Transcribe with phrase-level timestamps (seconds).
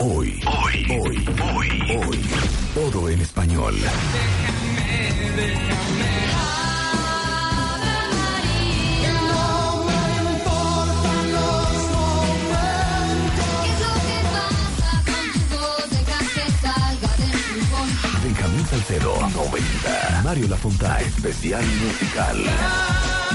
[0.00, 2.20] Hoy, hoy, hoy, hoy, hoy.
[2.74, 3.74] Todo en español.
[18.22, 20.20] Benjamín Salcedo, 90.
[20.24, 23.29] Mario Lafontaine, especial musical.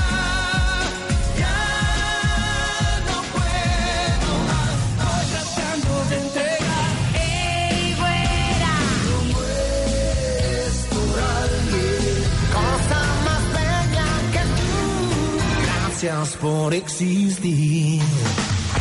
[15.98, 18.02] Gracias por existir.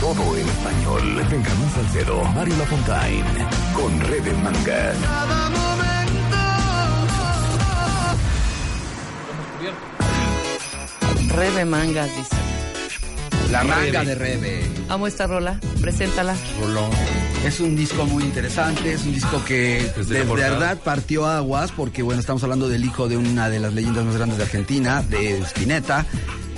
[0.00, 1.24] Todo en español.
[1.30, 3.46] Benjamín Salcedo, Mario Lafontaine.
[3.72, 4.96] Con Red en Mangas.
[5.00, 6.36] Cada momento.
[11.36, 12.34] Rebe Mangas, dice.
[13.50, 14.62] La manga de Rebe.
[14.88, 15.60] Amo esta rola.
[15.80, 16.36] Preséntala.
[16.60, 16.90] Rolón.
[17.44, 22.02] Es un disco muy interesante, es un disco que Desde de verdad partió aguas porque
[22.02, 25.38] bueno, estamos hablando del hijo de una de las leyendas más grandes de Argentina, de
[25.40, 26.06] Spinetta,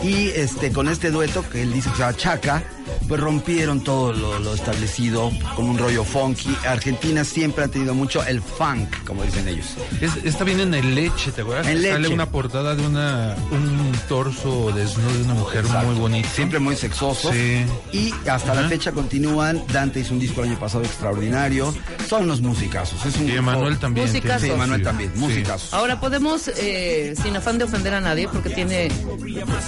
[0.02, 2.62] y este con este dueto que él dice que se llama Chaca,
[3.08, 6.56] pues rompieron todo lo, lo establecido con un rollo funky.
[6.66, 9.66] Argentina siempre ha tenido mucho el funk, como dicen ellos.
[10.00, 11.66] Es- está bien en el leche, ¿te acuerdas?
[11.66, 12.14] En Sale Leche.
[12.14, 16.28] una portada de una un torso desnudo de una mujer muy bonita.
[16.28, 17.32] Siempre muy sexoso.
[17.32, 17.64] Sí.
[17.92, 19.62] Y hasta la fecha continúan.
[19.72, 21.74] Dante hizo un disco el año pasado extraordinario.
[22.08, 23.04] Son unos musicazos.
[23.06, 24.06] Es un Y Emanuel también.
[24.06, 24.42] Musicazos.
[24.42, 25.12] Sí, Emanuel también.
[25.14, 25.18] Sí.
[25.20, 25.72] Musicazos.
[25.74, 28.88] Ahora podemos, eh, sin afán de ofender a nadie, porque tiene,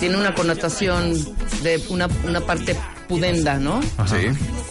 [0.01, 1.15] tiene una connotación
[1.63, 2.77] de una, una parte
[3.09, 3.81] pudenda, ¿no?
[3.97, 4.17] Ajá.
[4.19, 4.27] Sí.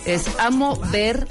[0.05, 1.27] Es amo ver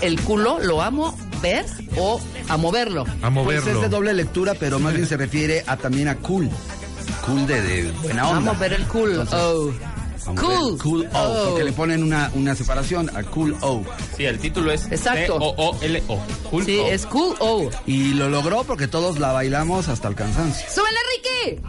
[0.00, 1.66] el culo, lo amo ver
[1.96, 3.02] o a moverlo.
[3.02, 3.70] A Pues moverlo.
[3.72, 6.48] es de doble lectura, pero más bien se refiere a también a cool.
[7.26, 8.50] Cool de, de buena onda.
[8.52, 9.24] Amo ver el culo.
[9.32, 9.70] Oh.
[10.36, 10.78] Cool.
[10.78, 11.18] Cool O.
[11.18, 11.48] Oh.
[11.50, 13.82] Porque le ponen una, una separación a Cool O.
[14.16, 15.38] Sí, el título es Exacto.
[15.38, 16.20] C-O-O-L-O.
[16.50, 16.86] Cool Sí, O.
[16.86, 17.34] es cool.
[17.40, 17.70] Oh.
[17.86, 20.66] Y lo logró porque todos la bailamos hasta el cansancio.
[20.70, 21.62] ¡Súbele, Ricky!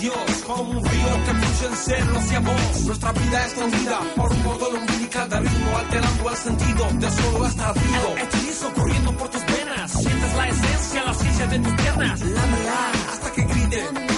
[0.00, 0.14] Dios
[0.46, 2.84] como un río que fluye en celo hacia vos.
[2.86, 7.74] Nuestra vida escondida por un cordón umbilical de ritmo, alterando el sentido de solo estar
[7.74, 8.14] vivo.
[8.16, 12.20] El hechizo corriendo por tus venas, sientes la esencia, la ciencia de tus piernas.
[12.20, 14.09] Lámela hasta que grite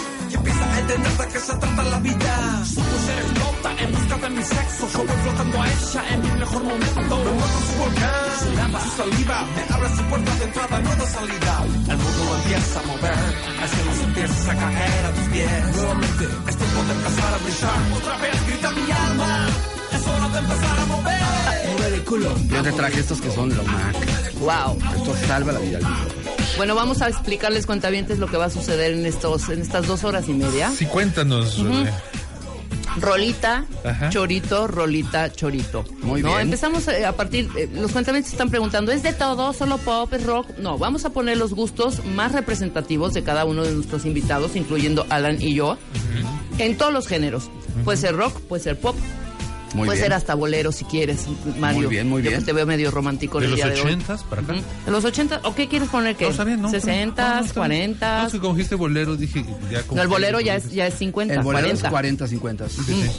[0.83, 2.65] y empieza a entender de qué se trata la vida.
[2.65, 6.31] Su ser explota en busca de mi sexo, yo voy flotando a ella en mi
[6.33, 7.17] mejor momento.
[7.23, 10.97] Me muerto su volcán, su lava, su saliva, me abre su puerta de entrada, no
[10.97, 11.65] de salida.
[11.93, 13.19] El mundo lo empieza a mover,
[13.63, 15.77] el cielo se empieza a caer a tus pies.
[15.77, 19.47] Nuevamente es tiempo de empezar a brillar, otra vez grita mi alma.
[19.93, 21.73] Es hora de empezar a mover.
[21.73, 22.35] Mover el culo.
[22.49, 23.95] Yo te traje estos que son lo más.
[24.41, 24.79] Wow.
[24.97, 26.22] Esto salva la vida al.
[26.57, 30.05] Bueno, vamos a explicarles, cuentavientes, lo que va a suceder en, estos, en estas dos
[30.05, 30.71] horas y media.
[30.71, 31.63] Sí, cuéntanos.
[33.01, 34.11] Rolita, Ajá.
[34.11, 35.85] chorito, rolita, chorito.
[36.03, 36.29] Muy ¿No?
[36.29, 36.41] bien.
[36.43, 40.25] Empezamos eh, a partir, eh, los cuentavientes están preguntando, ¿es de todo, solo pop, es
[40.25, 40.59] rock?
[40.59, 45.07] No, vamos a poner los gustos más representativos de cada uno de nuestros invitados, incluyendo
[45.09, 45.79] Alan y yo,
[46.59, 47.51] en todos los géneros.
[47.85, 48.95] Puede ser rock, puede ser pop,
[49.75, 50.05] Muy puede bien.
[50.07, 51.27] ser hasta bolero si quieres,
[51.59, 51.81] Mario.
[51.83, 52.41] Muy bien, muy Yo bien.
[52.41, 53.81] que te veo medio romántico De el los día de hoy.
[53.81, 54.55] ochentas para acá.
[54.85, 55.41] ¿De los 80?
[55.45, 56.15] ¿O qué quieres poner?
[56.17, 56.25] ¿Qué?
[56.25, 56.69] No, está bien, ¿no?
[56.71, 57.95] 60, No, no, está bien.
[57.97, 58.21] 40.
[58.21, 60.87] No, es que como dijiste bolero, dije ya como No, el bolero ya es, ya
[60.87, 61.87] es 50, El bolero 40.
[61.87, 62.69] es 40, 50.
[62.69, 63.11] Sí, sí.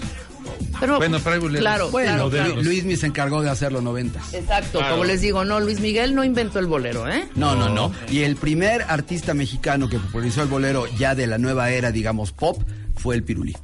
[0.80, 1.62] Pero, Bueno, pero hay boleros.
[1.62, 2.62] Claro, Bueno, claro, claro.
[2.62, 4.20] Luis mi se encargó de hacerlo 90.
[4.34, 4.96] Exacto, Claro.
[4.96, 7.28] como les digo, no, Luis Miguel no inventó el bolero, ¿eh?
[7.36, 7.92] No, no, no.
[8.12, 12.32] Y el primer artista mexicano que popularizó el bolero ya de la nueva era, digamos,
[12.34, 12.62] pop,
[12.98, 13.56] fue el Pirulí.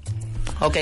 [0.59, 0.77] Ok.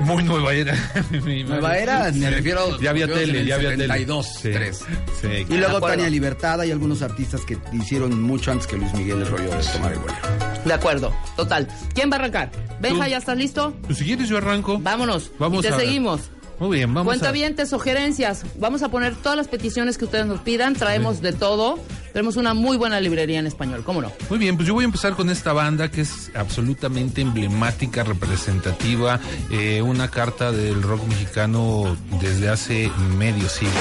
[0.00, 0.74] Muy nueva era.
[1.10, 2.26] Nueva era, me Sí.
[2.34, 4.72] refiero- Ya había tele, ya había 72, tele.
[4.72, 4.82] Sí.
[4.82, 4.84] tres.
[5.20, 5.80] Sí, Y luego.
[5.80, 9.64] Tania Libertada y algunos artistas que hicieron mucho antes que Luis Miguel el rollo de
[9.72, 10.18] tomar el bolero.
[10.64, 11.66] De acuerdo, total.
[11.94, 12.50] ¿Quién va a arrancar?
[12.80, 13.08] Benja.
[13.08, 13.74] ¿ya estás listo?
[13.86, 14.78] Pues si quieres yo arranco.
[14.78, 15.30] Vámonos.
[15.38, 15.86] Vamos y te a ver.
[15.86, 16.30] seguimos.
[16.58, 17.16] Muy bien, vamos a...
[17.18, 18.44] Cuentavientes, sugerencias.
[18.56, 20.74] Vamos a poner todas las peticiones que ustedes nos pidan.
[20.74, 21.78] Traemos de todo.
[22.12, 23.82] Tenemos una muy buena librería en español.
[23.84, 24.10] ¿Cómo no?
[24.28, 29.20] Muy bien, pues yo voy a empezar con esta banda que es absolutamente emblemática, representativa,
[29.52, 33.72] eh, una carta del rock mexicano desde hace medio siglo,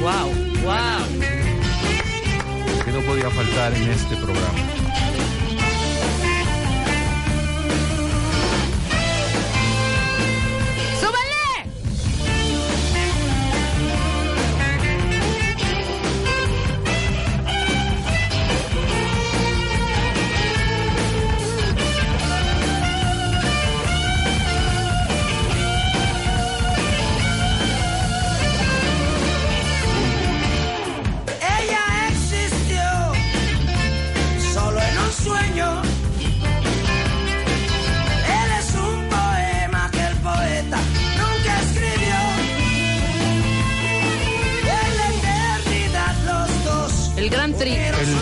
[0.00, 0.28] Wow,
[0.62, 1.22] wow.
[2.84, 4.58] que no podía faltar en este programa.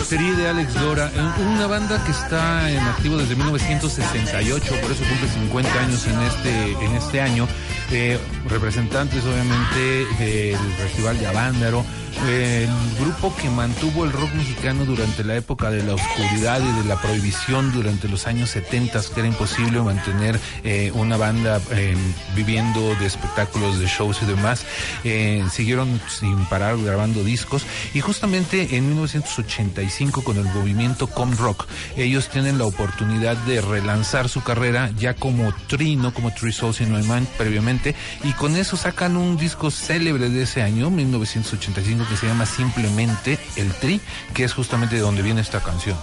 [0.09, 5.03] Tri de Alex Lora, eh, una banda que está en activo desde 1968, por eso
[5.03, 7.45] cumple 50 años en este, en este año.
[7.91, 8.17] Eh,
[8.47, 11.83] representantes obviamente del Festival de Avándaro,
[12.25, 12.69] el
[12.99, 16.99] grupo que mantuvo el rock mexicano durante la época de la oscuridad y de la
[16.99, 21.95] prohibición durante los años 70, que era imposible mantener eh, una banda eh,
[22.35, 24.65] viviendo de espectáculos, de shows y demás.
[25.03, 31.67] Eh, siguieron sin parar grabando discos y justamente en 1985 con el movimiento Com Rock
[31.95, 36.81] ellos tienen la oportunidad de relanzar su carrera ya como Tri, no como Three Souls
[36.81, 42.06] in My Mind previamente y con eso sacan un disco célebre de ese año 1985
[42.09, 43.99] que se llama simplemente El Tri
[44.33, 45.97] que es justamente de donde viene esta canción.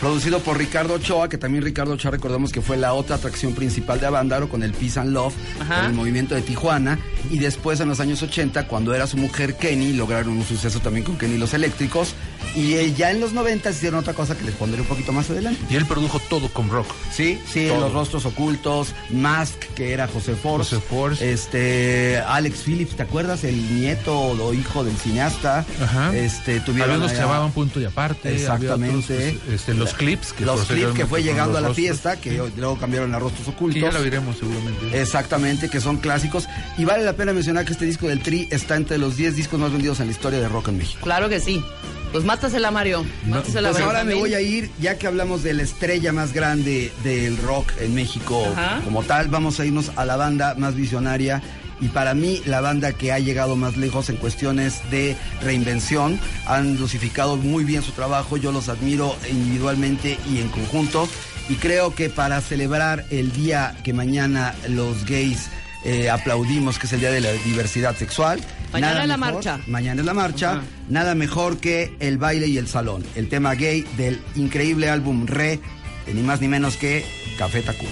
[0.00, 4.00] Producido por Ricardo Ochoa, que también Ricardo Ochoa recordamos que fue la otra atracción principal
[4.00, 5.76] de Avándaro con el Peace and Love, Ajá.
[5.82, 6.98] con el movimiento de Tijuana.
[7.28, 11.04] Y después en los años 80, cuando era su mujer Kenny, lograron un suceso también
[11.04, 12.14] con Kenny Los Eléctricos.
[12.54, 15.30] Y eh, ya en los 90 hicieron otra cosa que les pondré un poquito más
[15.30, 15.60] adelante.
[15.70, 16.86] Y él produjo todo con rock.
[17.12, 17.80] Sí, sí, Todo.
[17.80, 21.32] los rostros ocultos, Mask, que era José Force, José Force.
[21.32, 23.44] este Alex Phillips, ¿te acuerdas?
[23.44, 25.64] El nieto o hijo del cineasta.
[25.82, 26.14] Ajá.
[26.16, 28.28] Este, tuvieron Había unos que allá- llamaban punto y aparte.
[28.28, 28.96] había Exactamente.
[29.14, 30.32] otros, pues, este, los clips.
[30.32, 31.86] Que los clips que fue llegando a la rostros.
[31.86, 33.74] fiesta, que luego cambiaron a rostros ocultos.
[33.74, 35.00] Que ya lo veremos seguramente.
[35.00, 36.48] Exactamente, que son clásicos.
[36.78, 39.60] Y vale la pena mencionar que este disco del Tri está entre los 10 discos
[39.60, 41.00] más vendidos en la historia de rock en México.
[41.02, 41.62] Claro que sí.
[42.12, 43.04] Pues mátasela, Mario.
[43.26, 46.92] Mátasela, Pues ahora me voy a ir, ya que hablamos de la estrella más grande
[47.04, 48.80] del rock en México Ajá.
[48.84, 51.40] como tal, vamos a irnos a la banda más visionaria
[51.80, 56.18] y para mí la banda que ha llegado más lejos en cuestiones de reinvención.
[56.46, 61.08] Han dosificado muy bien su trabajo, yo los admiro individualmente y en conjunto
[61.48, 65.48] y creo que para celebrar el día que mañana los gays
[65.84, 68.40] eh, aplaudimos, que es el Día de la Diversidad Sexual.
[68.72, 69.60] Mañana nada es la mejor- marcha.
[69.66, 70.60] Mañana es la marcha.
[70.88, 73.04] Nada mejor que el baile y el salón.
[73.14, 75.60] El tema gay del increíble álbum Re,
[76.06, 77.04] de ni más ni menos que
[77.38, 77.90] Café Tacuba.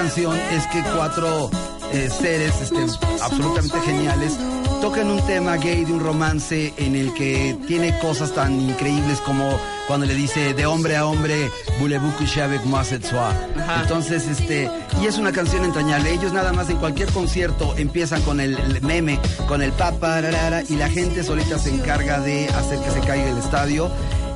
[0.00, 1.50] Canción es que cuatro
[1.92, 2.86] eh, seres este,
[3.20, 4.34] absolutamente geniales
[4.80, 9.60] tocan un tema gay de un romance en el que tiene cosas tan increíbles como
[9.86, 11.50] cuando le dice de hombre a hombre,
[11.80, 13.34] voulez-vous coucher avec moi cette soir.
[13.82, 14.70] Entonces, este,
[15.02, 16.12] y es una canción entrañable.
[16.12, 20.88] Ellos nada más en cualquier concierto empiezan con el, meme, con el papararara, y la
[20.88, 23.90] gente solita se encarga de hacer que se caiga el estadio.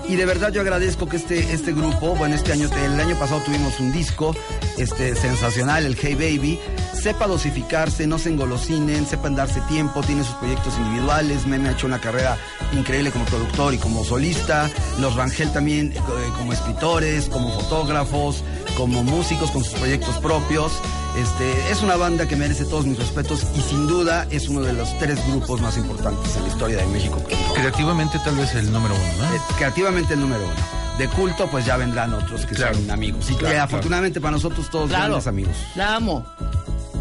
[0.08, 3.40] Y de verdad yo agradezco que este, este grupo, bueno, este año, el año pasado
[3.40, 4.36] tuvimos un disco
[4.76, 6.60] este, sensacional, el Hey Baby,
[6.92, 11.86] sepa dosificarse, no se engolosinen, sepan darse tiempo, tiene sus proyectos individuales, Meme ha hecho
[11.86, 12.36] una carrera
[12.72, 14.70] increíble como productor y como solista,
[15.00, 16.00] los Rangel también eh,
[16.36, 18.44] como escritores, como fotógrafos,
[18.76, 20.72] como músicos con sus proyectos propios.
[21.16, 24.72] Este, es una banda que merece todos mis respetos y sin duda es uno de
[24.72, 27.22] los tres grupos más importantes en la historia de México.
[27.54, 29.34] Creativamente tal vez el número uno, ¿no?
[29.34, 30.54] Eh, creativamente el número uno.
[30.98, 32.74] De culto, pues ya vendrán otros que Claro.
[32.74, 33.30] son amigos.
[33.30, 35.04] Y que Claro, afortunadamente para nosotros todos Claro.
[35.04, 35.56] grandes amigos.
[35.76, 36.26] La amo.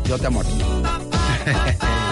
[0.06, 0.54] Yo te amo a ti.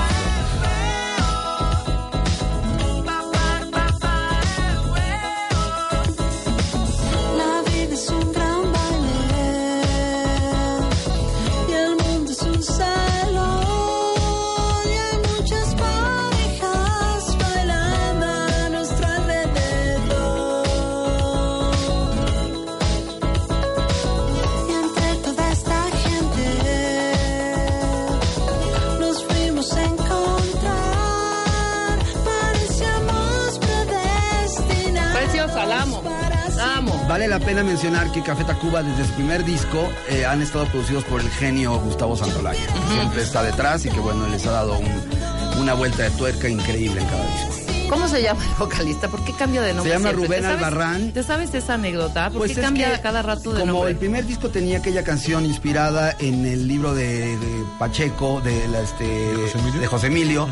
[37.82, 41.80] mencionar que Café Tacuba desde su primer disco eh, han estado producidos por el genio
[41.80, 42.62] Gustavo Santolaya.
[42.94, 47.02] Siempre está detrás y que bueno, les ha dado un- una vuelta de tuerca increíble
[47.02, 47.90] en cada disco.
[47.90, 49.08] ¿Cómo se llama el vocalista?
[49.08, 49.92] ¿Por qué cambia de nombre?
[49.94, 50.28] Se llama siempre?
[50.28, 51.12] Rubén ¿Te sabes- Albarrán.
[51.12, 52.30] ¿Te sabes esa anécdota?
[52.30, 53.92] ¿Por Pues qué cambia que a cada rato de Como nombre?
[53.92, 58.82] el primer disco tenía aquella canción inspirada en el libro de, de Pacheco, de, la,
[58.82, 59.82] este, José Emilio?
[59.82, 60.48] de José Emilio,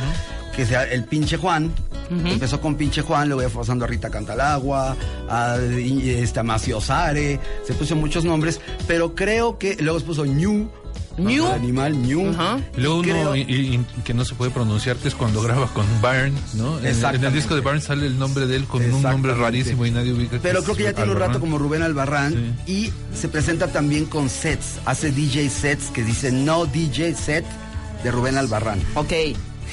[0.55, 1.71] que sea el pinche Juan.
[2.09, 4.95] Empezó con pinche Juan, luego fue pasando a Rita Cantalagua,
[5.29, 10.25] a, este, a Macio Sare, se puso muchos nombres, pero creo que luego se puso
[10.25, 10.69] Ñu.
[11.17, 11.45] Ñu.
[11.47, 12.29] el animal Ñu.
[12.29, 12.59] Ajá.
[12.77, 15.67] Y Luego uno Creo- y- y- que no se puede pronunciar, que es cuando graba
[15.73, 16.79] con Byrne, ¿no?
[16.79, 16.85] En-
[17.15, 19.91] En, el disco de Byrne sale el nombre de él con un nombre rarísimo y
[19.91, 20.39] nadie ubica.
[20.41, 24.29] Pero creo que ya tiene un rato como Rubén Albarrán y se presenta también con
[24.29, 27.45] sets, hace DJ sets que dice no DJ set
[28.03, 28.79] de Rubén Albarrán.
[28.95, 29.11] Ok,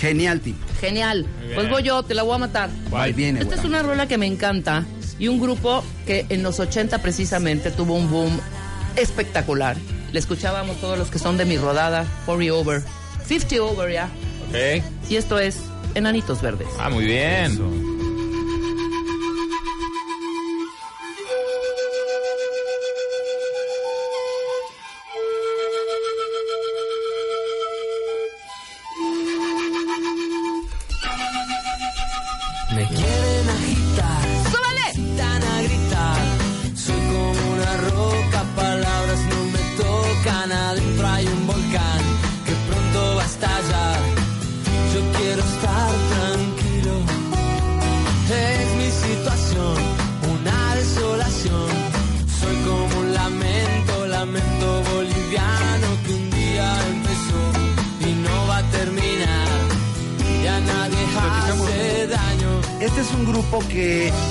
[0.00, 0.58] Genial tipo.
[0.80, 1.26] genial.
[1.54, 2.70] Pues voy yo, te la voy a matar.
[2.92, 4.84] Ahí viene, Esta es una rola que me encanta
[5.18, 8.38] y un grupo que en los 80 precisamente tuvo un boom
[8.96, 9.76] espectacular.
[10.12, 12.82] Le escuchábamos todos los que son de mi rodada, 40 Over,
[13.26, 14.08] 50 Over ya.
[14.48, 14.82] Ok.
[15.10, 15.56] Y esto es
[15.94, 16.68] Enanitos Verdes.
[16.78, 17.95] Ah, muy bien.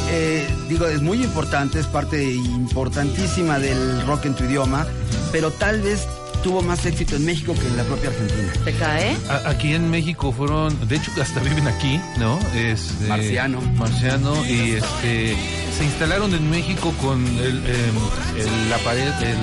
[0.10, 4.86] Eh, digo, es muy importante, es parte importantísima del rock en tu idioma,
[5.32, 6.08] pero tal vez
[6.44, 8.52] tuvo más éxito en México que en la propia Argentina.
[8.64, 9.16] ¿Te cae?
[9.30, 12.40] A- Aquí en México fueron, de hecho hasta viven aquí, ¿no?
[12.54, 13.60] Este, Marciano.
[13.78, 15.36] Marciano y este
[15.78, 17.96] se instalaron en México con el, em,
[18.38, 19.38] el- la pared, el,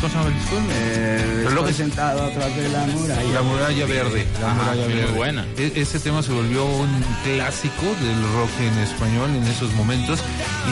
[0.00, 0.56] ¿cómo se llama el disco?
[0.72, 3.32] Eh, estoy sentado atrás de la muralla.
[3.32, 4.26] La muralla verde.
[4.40, 5.12] La Ajá, muralla sí, muy verde.
[5.16, 5.46] buena.
[5.56, 10.20] E- ese tema se volvió un clásico del rock en español en esos momentos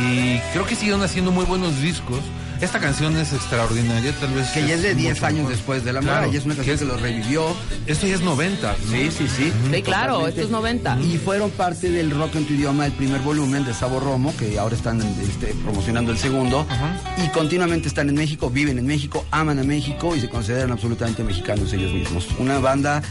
[0.04, 2.20] y creo que siguieron haciendo muy buenos discos.
[2.60, 4.48] Esta canción es extraordinaria, tal vez.
[4.50, 5.52] Que ya es de 10 mucho años mejor.
[5.52, 7.44] después de la Claro, muralla, es una canción que que, es- lo revivió.
[7.86, 8.72] Esto ya es 90.
[8.72, 8.90] ¿no?
[8.90, 9.52] Sí, sí, sí.
[9.72, 10.28] Sí, claro, Totalmente.
[10.28, 10.98] esto es 90.
[11.00, 14.58] Y fueron parte del rock en tu idioma, el primer volumen de Sabo Romo, que
[14.58, 16.66] ahora están este, promocionando el segundo.
[17.24, 21.22] Y continuamente están en México, viven en México, aman a México y se consideran absolutamente
[21.22, 22.26] mexicanos ellos mismos.
[22.40, 23.02] Una banda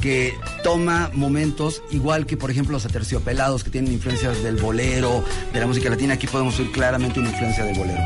[0.00, 5.60] que toma momentos, igual que por ejemplo los aterciopelados, que tienen influencias del bolero, de
[5.60, 8.00] la música latina, aquí podemos oír claramente una influencia del bolero.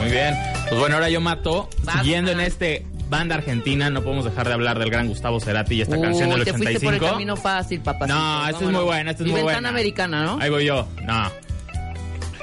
[0.00, 0.34] Muy bien.
[0.68, 1.68] Pues bueno, ahora yo mato.
[1.98, 5.80] Siguiendo en este banda argentina, no podemos dejar de hablar del gran Gustavo Cerati y
[5.82, 6.84] esta canción del te fuiste 85.
[6.84, 8.16] por el camino fácil, papacito.
[8.18, 9.68] No, esta es muy buena, esta es Mi muy ventana buena.
[9.70, 10.38] americana, ¿no?
[10.40, 10.86] Ahí voy yo.
[11.04, 11.30] No.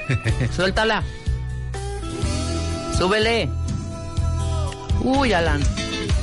[0.54, 1.02] Suéltala.
[2.96, 3.48] Súbele.
[5.02, 5.62] Uy, Alan.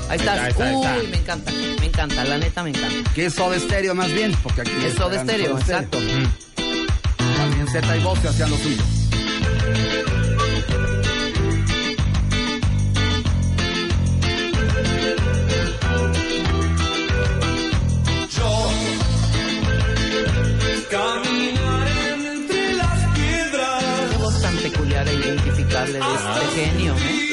[0.09, 0.73] Ahí está, ahí está.
[0.73, 1.51] Uy, me encanta.
[1.79, 3.11] Me encanta, la neta me encanta.
[3.13, 5.97] Que es Soda Stereo más bien, porque aquí Es Soda gran Stereo, exacto.
[7.17, 8.83] También Z y Voz hacían lo suyo.
[20.89, 23.83] Caminaré entre las piedras.
[24.11, 27.25] Qué voz tan peculiar e identificable de este genio, ¿eh?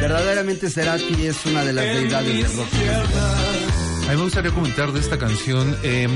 [0.00, 3.61] Verdaderamente Cerati es una de las deidades del rock.
[4.06, 5.76] A mí me gustaría comentar de esta canción.
[5.82, 6.08] Eh,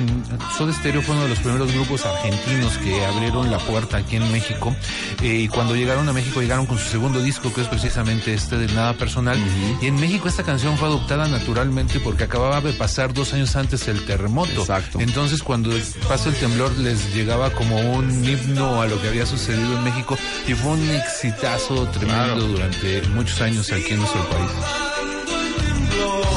[0.58, 4.30] Soda Stereo fue uno de los primeros grupos argentinos que abrieron la puerta aquí en
[4.32, 4.74] México.
[5.22, 8.58] Eh, y cuando llegaron a México, llegaron con su segundo disco, que es precisamente este
[8.58, 9.38] de Nada Personal.
[9.80, 13.88] Y en México esta canción fue adoptada naturalmente porque acababa de pasar dos años antes
[13.88, 14.60] el terremoto.
[14.60, 15.00] Exacto.
[15.00, 15.70] Entonces, cuando
[16.08, 20.18] pasó el temblor, les llegaba como un himno a lo que había sucedido en México.
[20.46, 24.50] Y fue un exitazo tremendo durante muchos años aquí en nuestro país.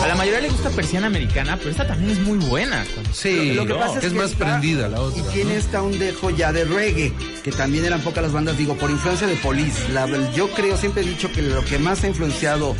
[0.10, 2.84] La mayoría le gusta Persiana Americana, pero esta también es muy buena.
[3.14, 5.20] Sí, Lo que pasa es es que más prendida la otra.
[5.20, 5.30] Y ¿no?
[5.30, 7.14] tiene esta un dejo ya de reggae,
[7.44, 9.88] que también eran pocas las bandas, digo, por influencia de Police.
[9.94, 12.76] La- yo creo, siempre he dicho que lo que más ha influenciado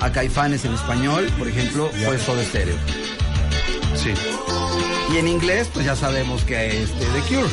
[0.00, 2.76] a Caifanes en español, por ejemplo, fue Soda Stereo.
[3.96, 4.10] Sí.
[5.14, 7.48] Y en inglés, pues ya sabemos que es de The Cure.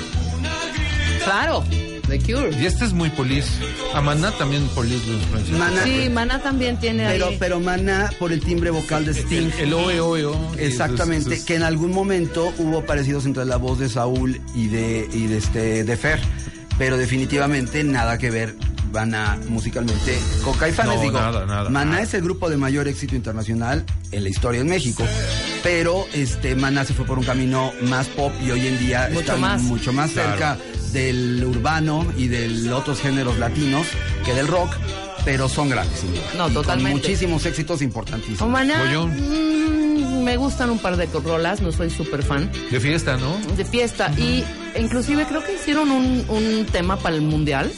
[1.23, 1.63] Claro,
[2.11, 2.51] The Cure.
[2.61, 3.45] Y este es muy polis.
[3.93, 5.57] A Maná también polis lo influencia.
[5.57, 5.83] Maná.
[5.83, 7.37] Sí, Maná también tiene Pero, ahí.
[7.39, 9.49] pero Maná, por el timbre vocal de Sting.
[9.59, 10.51] El, el oe, oe, o.
[10.57, 15.27] Exactamente, que en algún momento hubo parecidos entre la voz de Saúl y de, y
[15.27, 16.19] de, este, de Fer.
[16.77, 18.55] pero definitivamente nada que ver
[18.91, 20.95] Maná musicalmente con Caifanes.
[20.97, 21.69] No, Digo, nada, nada.
[21.69, 25.05] Maná es el grupo de mayor éxito internacional en la historia en México,
[25.63, 29.19] pero este Maná se fue por un camino más pop y hoy en día Mucho
[29.21, 29.61] está más.
[29.61, 30.29] mucho más Claro.
[30.31, 30.57] cerca
[30.93, 33.87] del urbano y de otros géneros latinos
[34.25, 34.75] que del rock,
[35.25, 35.99] pero son grandes.
[35.99, 36.21] sin duda.
[36.37, 36.97] No, Y con totalmente.
[36.99, 38.49] muchísimos éxitos importantísimos.
[38.49, 42.51] Maná, mm, me gustan un par de rolas, no soy súper fan.
[42.69, 43.37] De fiesta, ¿no?
[43.55, 44.11] De fiesta.
[44.17, 44.43] Y
[44.79, 47.71] inclusive creo que hicieron un, un tema para el mundial.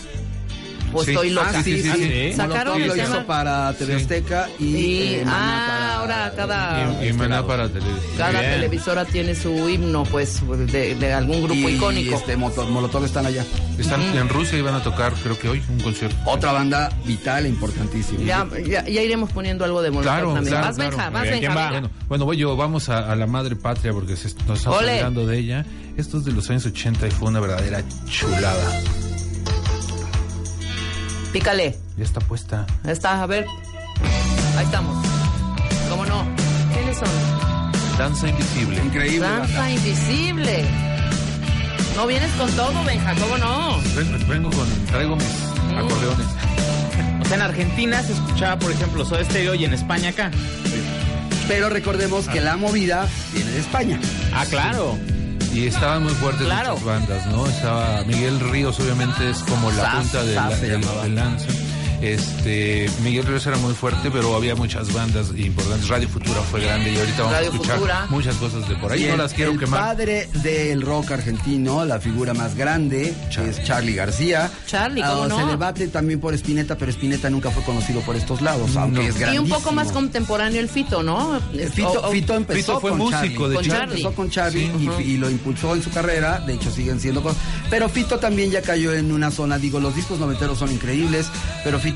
[0.94, 1.12] O Sí.
[1.12, 1.52] estoy loca.
[1.56, 2.34] Ah, sí, sí, sí.
[2.34, 3.08] Sacaron el lo tema.
[3.10, 4.02] hizo para TV Sí.
[4.04, 8.00] Azteca y, Y, eh, ah, para- ahora cada, Y, y Maná para televisión.
[8.18, 8.54] cada Bien.
[8.54, 12.16] televisora tiene su himno, pues, de, de algún grupo y, icónico.
[12.16, 13.46] este Moto- Molotov están allá.
[13.78, 16.16] Están en Rusia y van a tocar, creo que hoy, un concierto.
[16.26, 18.22] Otra banda vital e importantísima.
[18.24, 20.52] Ya, ya, ya iremos poniendo algo de Molotov Claro, también.
[20.54, 20.92] claro, vas, claro.
[20.98, 21.40] Benja, vas, Benja.
[21.40, 21.70] ¿quién va?
[21.72, 25.26] Bueno, bueno, voy yo, vamos a, a la madre patria porque se, nos estamos hablando
[25.26, 25.66] de ella.
[25.98, 28.82] Esto es de los años 80 y fue una verdadera chulada.
[31.34, 31.76] Pícale.
[31.98, 32.66] Ya está puesta.
[32.88, 33.46] Está, a ver.
[34.58, 35.06] Ahí estamos.
[35.90, 36.26] ¿Cómo no?
[36.74, 37.10] ¿Quiénes son?
[37.98, 38.82] Danza Invisible.
[38.84, 39.20] Increíble.
[39.28, 39.72] Danza banda.
[39.72, 40.66] invisible.
[41.96, 43.78] No vienes con todo, Benja, ¿cómo no?
[43.96, 45.28] Ven- Vengo con, traigo mis
[45.78, 46.26] acordeones.
[47.22, 50.32] O sea, en Argentina se escuchaba, por ejemplo, Soda Stereo y en España acá.
[51.48, 54.00] Pero recordemos que la movida viene de España.
[54.34, 54.98] Ah, claro.
[55.54, 56.72] Y estaban muy fuertes Claro.
[56.72, 57.46] muchas bandas, ¿no?
[57.48, 61.48] Estaba Miguel Ríos, obviamente es como la punta de la, del lanza.
[62.04, 65.88] Este, Miguel Ríos era muy fuerte, pero había muchas bandas importantes.
[65.88, 68.06] Radio Futura fue grande y ahorita vamos Radio a escuchar Futura.
[68.10, 69.04] muchas cosas de por ahí.
[69.04, 69.80] Y no el, las quiero el quemar.
[69.80, 73.14] padre del rock argentino, la figura más grande,
[73.48, 74.52] es Charlie García.
[74.68, 75.40] Charlie, Ah, ¿cómo no?
[75.40, 79.08] Se debate también por Spinetta, pero Spinetta nunca fue conocido por estos lados, aunque No.
[79.08, 79.56] es Y grandísimo.
[79.56, 81.40] un poco más contemporáneo el Fito, ¿no?
[81.74, 83.58] Fito, O- o- Fito empezó Fito fue con músico, Charlie.
[83.64, 83.64] de.
[83.70, 83.84] Charlie.
[84.02, 86.40] Empezó con Charlie Sí, y- y, lo impulsó en su carrera.
[86.46, 87.42] De hecho, siguen siendo cosas.
[87.70, 89.58] Pero Fito también ya cayó en una zona.
[89.58, 91.28] Digo, los discos noventeros son increíbles.
[91.64, 91.93] Pero Fito,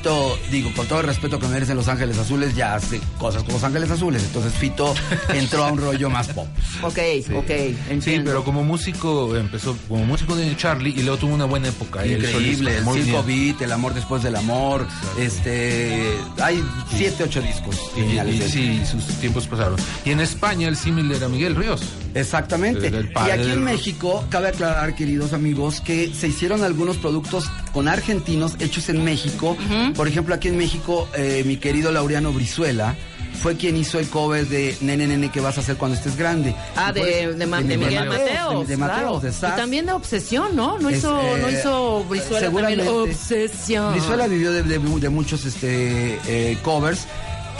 [0.50, 3.64] digo, con todo el respeto que merecen Los Ángeles Azules, ya hace cosas con Los
[3.64, 4.22] Ángeles Azules.
[4.22, 4.94] Entonces Fito
[5.34, 6.46] entró a un rollo más pop.
[6.82, 6.98] Ok,
[7.36, 8.02] ok, entiendo.
[8.04, 12.04] Sí, pero como músico empezó como músico de Charlie y luego tuvo una buena época.
[12.04, 13.52] él Increíble, solista, el muy Circo bien.
[13.52, 14.86] Beat, El Amor Después del Amor,
[15.18, 16.02] este,
[16.40, 16.62] hay
[16.94, 17.76] siete, ocho discos.
[17.96, 19.76] Y, sí, sus tiempos pasaron.
[20.04, 21.82] Y en España el símil era Miguel Ríos.
[22.14, 22.86] Exactamente.
[22.88, 23.64] El- el Y aquí en.
[23.64, 29.56] México, cabe aclarar, queridos amigos, que se hicieron algunos productos con argentinos hechos en México.
[29.94, 32.94] Por ejemplo, aquí en México, eh, mi querido Laureano Brizuela
[33.42, 36.54] fue quien hizo el cover de Nene Nene, ¿qué vas a hacer cuando estés grande?
[36.74, 38.66] Ah, de, eso- de, Ma- de Miguel Mateos.
[38.66, 38.76] De.
[38.76, 39.28] Mateos, de.
[39.30, 40.78] Y también de Obsesión, ¿no?
[40.78, 42.88] No Es, hizo, eh, no hizo Brizuela también seguramente.
[42.88, 43.92] Obsesión.
[43.92, 47.06] Brizuela vivió de muchos este, eh, covers.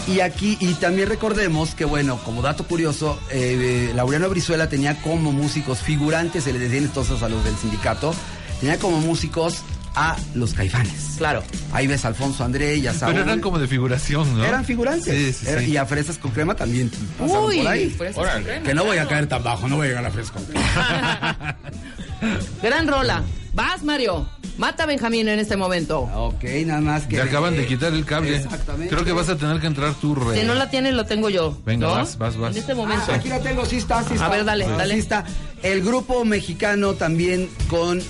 [0.06, 5.32] Y aquí, y también recordemos que, bueno, como dato curioso, eh, Laureano Brizuela tenía como
[5.32, 8.14] músicos figurantes, se le decían entonces a los del sindicato,
[8.60, 9.58] tenía como músicos
[10.00, 11.14] a los caifanes.
[11.18, 11.42] Claro.
[11.72, 13.14] Ahí ves a Alfonso André y a Saúl.
[13.14, 14.44] Pero eran como de figuración, ¿no?
[14.44, 15.12] Eran figurantes.
[15.12, 15.70] Sí, sí, Era- sí.
[15.72, 17.90] Y a Fresas con Crema también pasaron Uy, por ahí.
[17.90, 18.34] fresas Órale.
[18.36, 20.30] con crema, Que no voy a caer tan bajo, no voy a llegar a Fresas
[20.30, 21.56] con Crema.
[22.62, 23.22] Gran rola.
[23.54, 24.28] Vas, Mario.
[24.56, 26.00] Mata a Benjamín en este momento.
[26.00, 27.16] ok, nada más que...
[27.16, 28.36] Te acaban de quitar el cable.
[28.36, 28.92] Exactamente.
[28.92, 30.40] Creo que vas a tener que entrar tú, Rey.
[30.40, 31.56] Si no la tiene, lo tengo yo.
[31.64, 31.94] Venga, ¿no?
[31.94, 32.52] vas, vas, vas.
[32.52, 33.04] En este momento.
[33.08, 34.26] Ah, aquí la tengo, sí está, sí está.
[34.26, 34.98] A ver, dale, Sí dale.
[34.98, 35.24] está.
[35.62, 38.00] El grupo mexicano también con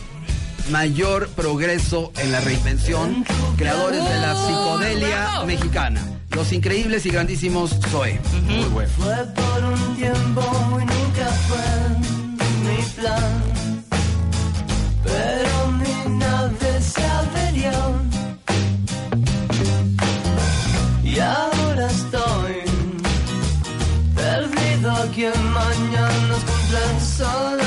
[0.71, 3.25] mayor progreso en la reinvención,
[3.57, 5.47] creadores de la ¡Oh, psicodelia bravo!
[5.47, 6.03] mexicana.
[6.31, 8.21] Los increíbles y grandísimos Zoe.
[8.47, 8.91] Muy bueno.
[8.97, 10.43] Fue por un tiempo
[10.81, 11.67] y nunca fue
[12.65, 13.43] mi plan.
[15.05, 17.73] Pero mi nave se averió.
[21.03, 22.55] Y ahora estoy
[24.15, 27.58] perdido aquí en mañanas complexos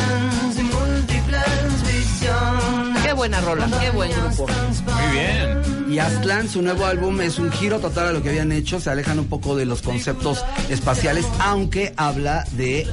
[3.41, 4.47] buena rola, qué buen grupo.
[4.47, 5.61] Muy bien.
[5.91, 8.79] Y Aztlán, su nuevo álbum, es un giro total a lo que habían hecho.
[8.79, 12.87] Se alejan un poco de los conceptos espaciales, aunque habla de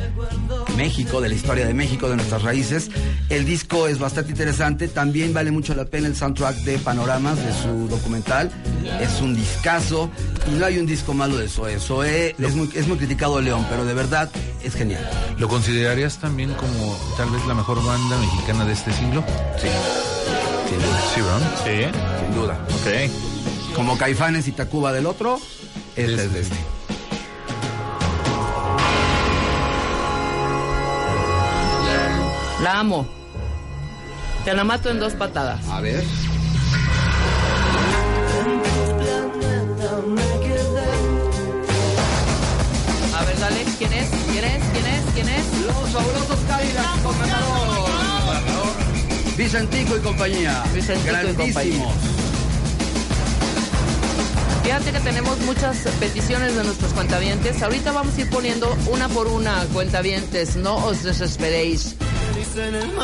[0.77, 2.91] México, de la historia de México, de nuestras raíces.
[3.29, 4.89] El disco es bastante interesante.
[4.89, 8.51] También vale mucho la pena el soundtrack de Panoramas, de su documental.
[9.01, 10.11] Es un discazo.
[10.49, 11.79] Y no hay un disco malo de Zoe.
[11.79, 14.29] Zoe es muy, es muy criticado León, pero de verdad
[14.65, 15.09] es genial.
[15.39, 19.23] ¿Lo considerarías también como tal vez la mejor banda mexicana de este siglo?
[19.61, 19.69] Sí,
[20.69, 21.01] sin duda.
[21.15, 21.41] Sí, ¿verdad?
[21.65, 22.25] Sí.
[22.25, 22.59] Sin duda.
[22.75, 23.75] Ok.
[23.75, 25.39] Como Caifanes y Tacuba del otro,
[25.97, 26.57] este es de este.
[32.63, 33.07] La amo.
[34.45, 35.67] Te la mato en dos patadas.
[35.69, 36.05] A ver.
[43.15, 43.65] A ver, dale.
[43.79, 44.09] ¿Quién es?
[44.09, 44.65] ¿Quién es?
[44.73, 45.03] ¿Quién es?
[45.15, 45.67] ¿Quién es?
[45.67, 47.68] Los fabulosos Cadillacs.
[49.39, 50.65] Vicentico y compañía.
[50.75, 51.89] Vicentico y compañía.
[54.65, 57.63] Fíjate que tenemos muchas peticiones de nuestros cuentavientes.
[57.63, 60.57] Ahorita vamos a ir poniendo una por una, cuentavientes.
[60.57, 61.95] No os desesperéis.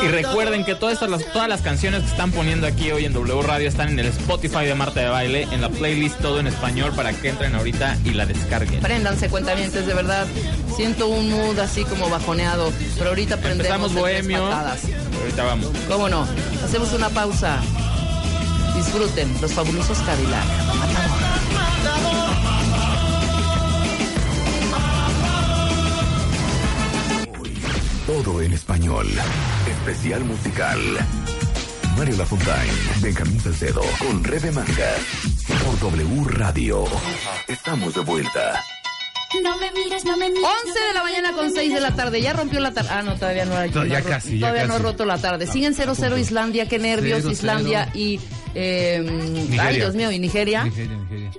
[0.03, 3.13] Y recuerden que todas, estas, las, todas las canciones que están poniendo aquí hoy en
[3.13, 6.47] W Radio están en el Spotify de Marta de Baile, en la playlist todo en
[6.47, 8.81] español para que entren ahorita y la descarguen.
[8.81, 10.27] Préndanse, cuentavientes, de verdad.
[10.75, 12.71] Siento un mood así como bajoneado.
[12.97, 14.45] Pero ahorita prendemos Empezamos bohemio.
[14.45, 15.71] Ahorita vamos.
[15.87, 16.27] ¿Cómo no?
[16.63, 17.59] Hacemos una pausa.
[18.75, 21.14] Disfruten los fabulosos Cadillac.
[28.05, 29.07] Todo en español.
[29.67, 30.79] Especial musical.
[31.97, 34.93] Mario Lafontaine, Benjamín Salcedo, con Rebe Manga.
[35.63, 36.83] Por W Radio.
[37.47, 38.63] Estamos de vuelta.
[39.43, 40.43] No me mires, no me mires.
[40.65, 42.21] 11 de la mañana con 6 de la tarde.
[42.21, 42.89] Ya rompió la tarde.
[42.91, 43.55] Ah, no, todavía no.
[43.55, 45.47] No, ya no, casi, ya Todavía no ha roto la tarde.
[45.47, 46.67] Siguen 0-0 Islandia.
[46.67, 47.23] Qué nervios.
[47.23, 47.31] 0-0.
[47.31, 48.19] Islandia y.
[48.53, 49.63] eh, Nigeria.
[49.63, 50.63] ay, Dios mío, y Nigeria.
[50.63, 51.31] Nigeria, Nigeria.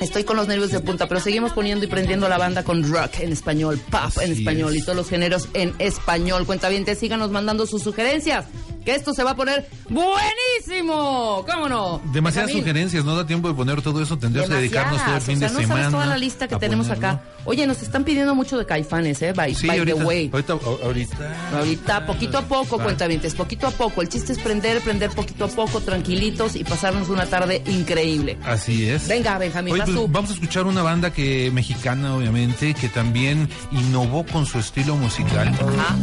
[0.00, 3.20] Estoy con los nervios de punta, pero seguimos poniendo y prendiendo la banda con rock
[3.20, 4.82] en español, pop en español es.
[4.82, 6.44] y todos los géneros en español.
[6.46, 8.46] Cuentavientes, síganos mandando sus sugerencias,
[8.84, 11.44] que esto se va a poner buenísimo.
[11.50, 12.00] ¿Cómo no?
[12.12, 15.20] Demasiadas Benjamín, sugerencias, no da tiempo de poner todo eso, tendríamos que dedicarnos todo el
[15.20, 15.80] fin o sea, de no semana.
[15.82, 17.08] sabes toda la lista que tenemos ponerlo.
[17.08, 17.22] acá.
[17.46, 19.32] Oye, nos están pidiendo mucho de Caifanes, ¿eh?
[19.34, 20.30] By, Sí, by ahorita, the way.
[20.32, 20.52] ahorita,
[20.84, 21.50] ahorita.
[21.58, 22.84] Ahorita, poquito a poco, Va.
[22.84, 24.00] cuentavientes, poquito a poco.
[24.02, 28.38] El chiste es prender, prender poquito a poco, tranquilitos y pasarnos una tarde increíble.
[28.44, 29.08] Así es.
[29.08, 34.24] Venga, Benjamín, Oye, pues, vamos a escuchar una banda que mexicana, obviamente, que también innovó
[34.24, 35.48] con su estilo musical.
[35.48, 35.96] Ajá.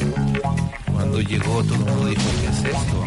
[1.12, 3.06] Cuando llegó, todo el mundo dijo, ¿qué es esto?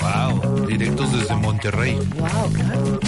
[0.00, 1.94] Wow, directos desde Monterrey.
[2.16, 3.00] Wow, claro.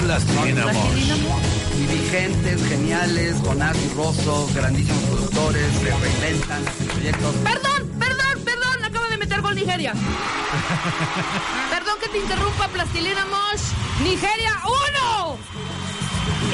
[0.00, 0.74] Plastilina Mosh.
[0.74, 1.44] Plastilina Mosh.
[1.78, 7.34] Dirigentes, geniales, Jonás y Rosso, grandísimos productores, se reinventan, hacen proyectos.
[7.36, 9.94] Perdón, perdón, perdón, acaba de meter gol Nigeria.
[11.70, 13.62] perdón que te interrumpa, Plastilina Mosh.
[14.02, 15.38] Nigeria, uno.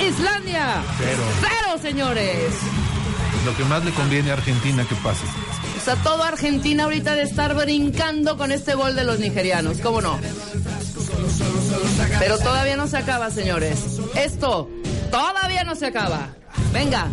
[0.00, 1.22] Islandia, Cero.
[1.40, 2.54] cero, señores.
[3.44, 5.24] Lo que más le conviene a Argentina que pase.
[5.76, 10.00] O sea, todo Argentina ahorita de estar brincando con este gol de los nigerianos, ¿cómo
[10.00, 10.18] no?
[12.18, 13.78] Pero todavía no se acaba, señores.
[14.14, 14.68] Esto
[15.10, 16.28] todavía no se acaba.
[16.72, 17.08] Venga.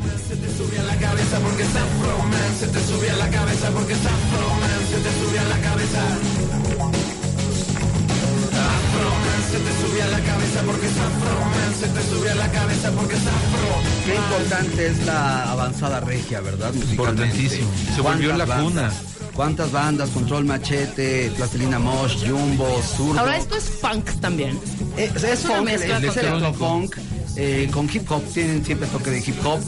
[14.05, 16.73] Qué importante es la avanzada regia, ¿verdad?
[16.73, 17.67] Importantísimo.
[17.95, 18.93] Se volvió ¿Cuántas la bandas?
[18.93, 19.31] cuna.
[19.33, 20.09] ¿Cuántas bandas?
[20.09, 23.19] Control Machete, Plastilina Mosh, Jumbo, Zurdo.
[23.19, 24.59] Ahora esto es funk también.
[24.97, 26.95] Es, es una funk, mezcla es con- electrofunk,
[27.37, 29.59] eh, con hip hop, tienen siempre toque de hip hop.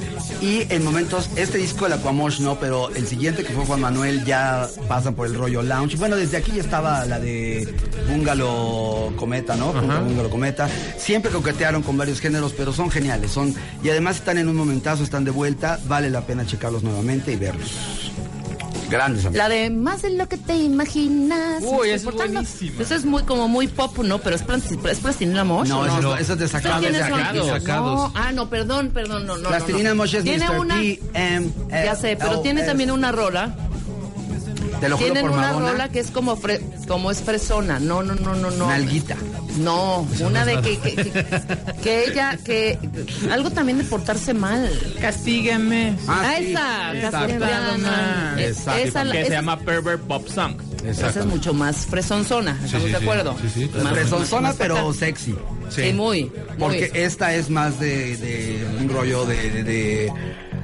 [0.42, 4.26] Y en momentos, este disco, el Aquamosh no, pero el siguiente que fue Juan Manuel
[4.26, 5.96] ya pasan por el rollo lounge.
[5.98, 7.68] Bueno, desde aquí ya estaba la de
[8.10, 9.70] Bungalow Cometa, ¿no?
[9.70, 10.00] Ajá.
[10.00, 10.70] Bungalow Cometa.
[10.98, 13.32] Siempre coquetearon con varios géneros, pero son geniales.
[13.32, 13.54] Son,
[13.84, 15.80] y además están en un momentazo, están de vuelta.
[15.88, 17.72] Vale la pena checarlos nuevamente y verlos.
[18.90, 19.38] Grandes amigos.
[19.38, 21.64] La de más de lo que te imaginas.
[21.64, 22.82] Uy, esa es buenísima.
[22.82, 24.18] Eso es muy como muy pop, ¿no?
[24.20, 25.68] Pero es, es plastilina mosh.
[25.70, 26.16] No, ¿o eso, no?
[26.16, 26.82] es- eso es de ¿Ustedes sacados.
[27.62, 27.68] de.
[27.68, 29.50] No, ah, no, perdón, perdón, no, no.
[29.50, 29.96] Plastilina no.
[29.96, 30.60] Mosh es Tiene Mr.
[30.60, 33.56] una, P, M, ya sé, pero tiene también una rola.
[34.80, 35.72] Te lo juro Tienen por una Madonna.
[35.72, 37.80] rola que es como fre- como es fresona.
[37.80, 38.68] No, no, no, no, no.
[38.68, 39.16] Nalguita.
[39.58, 41.12] No, una de que, que, que,
[41.84, 42.78] que ella, que
[43.32, 44.70] algo también de portarse mal.
[45.02, 45.96] Castígame.
[46.08, 46.94] Ah, Ah, sí, esa.
[46.94, 48.82] Es- Exacto.
[48.88, 50.54] Esa, la- que se esa- llama Pervert Pop Song.
[50.86, 53.36] esa es mucho más fresonzona, ¿estamos sí, de acuerdo?
[53.54, 53.70] Sí.
[53.84, 55.36] Más- Presonzona, más pero sexy.
[55.70, 56.32] Sí, muy, muy.
[56.58, 60.14] Porque esta es más de, de un rollo de, de- de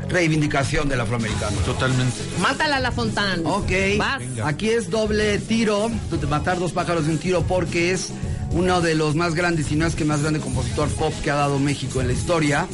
[0.09, 1.57] reivindicación del afroamericano.
[1.61, 2.17] Totalmente.
[2.39, 3.45] Mátala la Fontán.
[3.45, 4.21] Ok, Vas.
[4.43, 5.89] aquí es doble tiro,
[6.29, 8.09] matar dos pájaros de un tiro porque es
[8.51, 11.35] uno de los más grandes, y no es que más grande compositor pop que ha
[11.35, 12.67] dado México en la historia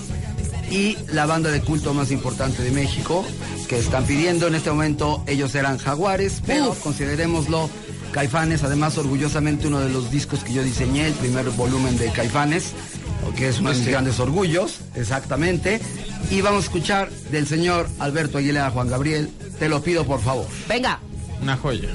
[0.70, 3.26] y la banda de culto más importante de México
[3.68, 6.80] que están pidiendo en este momento, ellos eran Jaguares, pero Uf.
[6.80, 7.70] considerémoslo
[8.12, 12.72] Caifanes, además orgullosamente uno de los discos que yo diseñé, el primer volumen de Caifanes,
[13.38, 13.92] que es uno de mis Este.
[13.92, 15.80] grandes orgullos, exactamente.
[16.30, 19.30] Y vamos a escuchar del señor Alberto Aguilera Juan Gabriel,
[19.60, 20.48] te lo pido por favor.
[20.68, 21.00] Venga.
[21.42, 21.90] Una joya.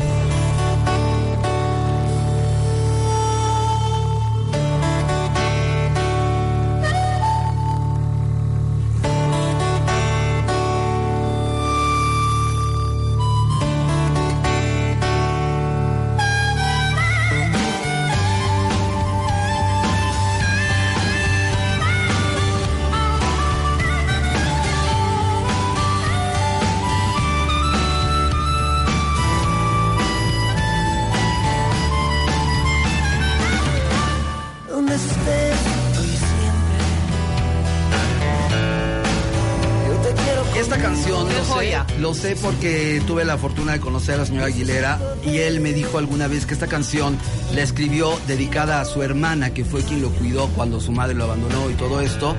[42.27, 45.99] Sé porque tuve la fortuna de conocer a la señora Aguilera y él me dijo
[45.99, 47.17] alguna vez que esta canción
[47.55, 51.25] la escribió dedicada a su hermana, que fue quien lo cuidó cuando su madre lo
[51.25, 52.35] abandonó y todo esto.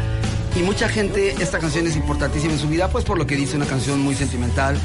[0.58, 3.56] Y mucha gente, esta canción es importantísima en su vida, pues por lo que dice,
[3.56, 4.76] una canción muy sentimental.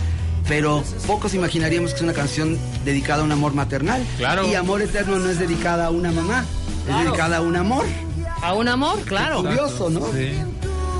[0.49, 4.05] Pero pocos imaginaríamos que es una canción dedicada a un amor maternal.
[4.19, 4.47] Claro.
[4.49, 6.45] Y Amor Eterno no es dedicada a una mamá,
[6.81, 7.05] es Claro.
[7.05, 7.87] dedicada a un amor.
[8.43, 9.43] A un amor, claro.
[9.43, 10.01] Curioso, ¿no?
[10.13, 10.33] Sí.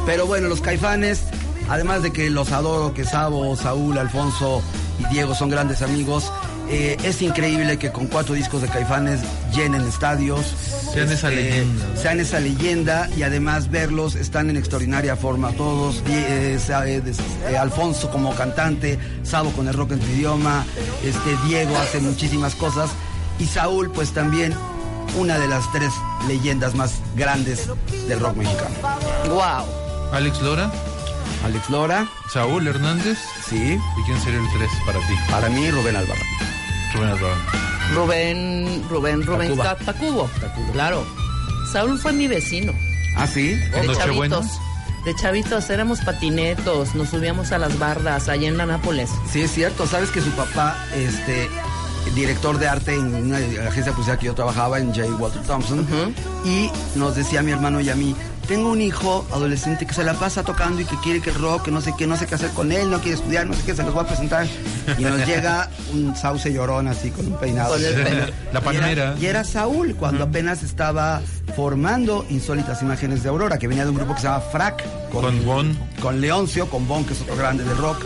[0.07, 1.23] Pero bueno, los caifanes,
[1.69, 4.63] además de que los adoro, que Sabo, Saúl, Alfonso
[4.99, 6.33] y Diego son grandes amigos,
[6.69, 9.21] eh, es increíble que con cuatro discos de caifanes
[9.55, 10.55] llenen estadios.
[10.93, 11.97] Sean esa leyenda.
[11.97, 16.03] Sean esa leyenda y además verlos, están en extraordinaria forma todos.
[16.07, 17.03] Eh, eh,
[17.49, 20.65] eh, Alfonso como cantante, Sabo con el rock en tu idioma,
[21.05, 22.91] este, Diego hace muchísimas cosas
[23.39, 24.55] y Saúl pues también
[25.19, 25.93] una de las tres
[26.27, 27.69] leyendas más grandes
[28.09, 28.75] del rock mexicano.
[29.29, 29.67] Wow.
[30.13, 30.71] Alex Lora,
[31.45, 33.19] Alex Lora, Saúl Hernández.
[33.49, 35.15] sí, ¿Y quién sería el 3 para ti?
[35.31, 36.27] para mí Rubén Albarrán.
[36.95, 37.39] Rubén Albarrán.
[37.95, 39.65] Rubén, Rubén, Rubén Tacuba.
[39.77, 40.31] Ta- Tacubo.
[40.73, 41.05] Claro.
[41.73, 42.73] Saúl fue mi vecino.
[43.17, 43.49] ¿Ah, sí?
[43.55, 44.47] De chavitos.
[45.05, 49.11] De chavitos éramos patinetos, nos subíamos a las bardas allá en la Nápoles.
[49.31, 49.87] Sí, es cierto.
[49.87, 51.49] Sabes que su papá, este,
[52.15, 55.05] director de arte en una agencia publicidad que yo trabajaba, en J.
[55.17, 55.87] Walter Thompson,
[56.45, 58.15] y nos decía a mi hermano y a mí,
[58.49, 61.63] tengo un hijo adolescente que se la pasa tocando y que quiere que el rock,
[61.65, 63.63] que no sé qué, no sé qué hacer con él, no quiere estudiar, no sé
[63.65, 64.47] qué, se los voy a presentar.
[64.99, 67.75] Y nos llega un sauce llorón así con un peinado.
[67.75, 68.27] Con el pelo.
[68.53, 68.91] La Y palmera.
[68.91, 71.21] era, y era Saúl cuando apenas estaba
[71.57, 74.83] formando Insólitas Imágenes de Aurora, que venía de un grupo que se llama Frac.
[75.11, 75.79] Con Bon.
[76.01, 78.05] Con Leoncio, con Bon, que es otro grande del rock.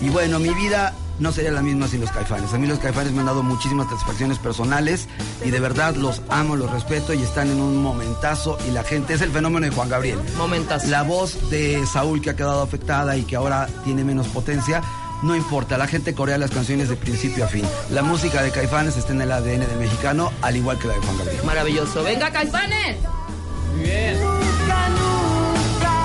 [0.00, 2.52] Y bueno, mi vida no sería la misma sin los caifanes.
[2.52, 5.08] A mí los caifanes me han dado muchísimas satisfacciones personales
[5.44, 9.14] y de verdad los amo, los respeto y están en un momentazo y la gente
[9.14, 10.18] es el fenómeno de Juan Gabriel.
[10.36, 10.88] Momentas.
[10.88, 14.82] La voz de Saúl que ha quedado afectada y que ahora tiene menos potencia,
[15.22, 17.64] no importa, la gente corea las canciones de principio a fin.
[17.90, 21.00] La música de Caifanes está en el ADN del mexicano, al igual que la de
[21.00, 21.44] Juan Gabriel.
[21.44, 22.02] Maravilloso.
[22.02, 22.98] Venga, Caifanes.
[23.74, 26.00] Nunca, nunca,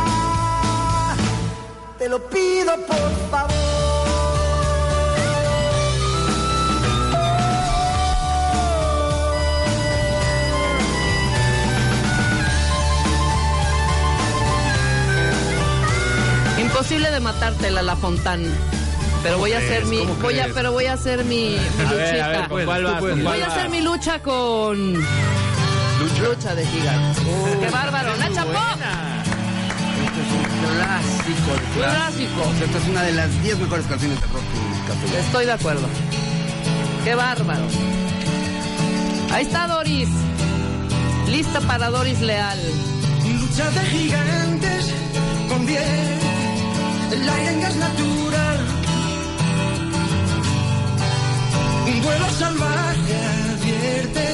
[1.98, 3.79] te lo pido por favor.
[16.80, 18.42] Imposible de matártela, La Fontán.
[19.22, 21.92] Pero voy a hacer mi, ¿Cómo voy a, pero voy a hacer mi, mi A
[21.92, 22.26] ver, luchita.
[22.26, 23.00] a ver, ¿con cuál vas?
[23.02, 23.58] ¿Con Voy cuál a vas?
[23.58, 27.24] hacer mi lucha con lucha, de gigantes.
[27.60, 28.16] ¡Qué bárbaro!
[28.16, 28.56] ¡Nacha Pop!
[30.06, 30.46] Este es un
[30.78, 32.44] clásico de Un clásico.
[32.46, 32.62] clásicos.
[32.64, 34.44] Esta es una de las 10 mejores canciones de rock
[34.88, 35.20] castellano.
[35.26, 35.88] Estoy de acuerdo.
[37.04, 37.64] ¡Qué bárbaro!
[39.34, 40.08] Ahí está Doris.
[41.28, 42.58] Lista para Doris Leal.
[43.38, 44.94] Lucha de gigantes
[45.50, 46.20] con bien,
[47.12, 48.60] el aire en gas natural.
[51.92, 53.16] Un duelo salvaje
[53.54, 54.26] advierte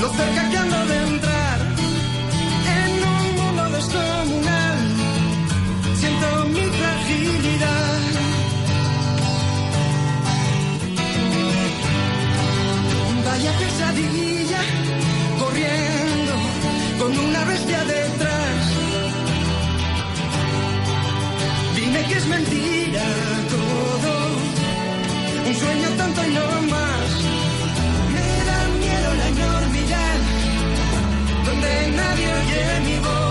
[0.00, 1.58] lo cerca que ando de entrar
[2.78, 4.78] en un mundo descomunal.
[6.00, 8.00] Siento mi fragilidad.
[13.26, 14.60] Vaya pesadilla
[15.38, 16.34] corriendo
[16.98, 18.31] con una bestia detrás.
[22.12, 23.04] Que es mentira
[23.48, 24.12] todo,
[25.48, 27.10] un sueño tonto y no más.
[28.14, 30.18] Me da miedo la enormidad,
[31.46, 33.21] donde nadie oye mi voz.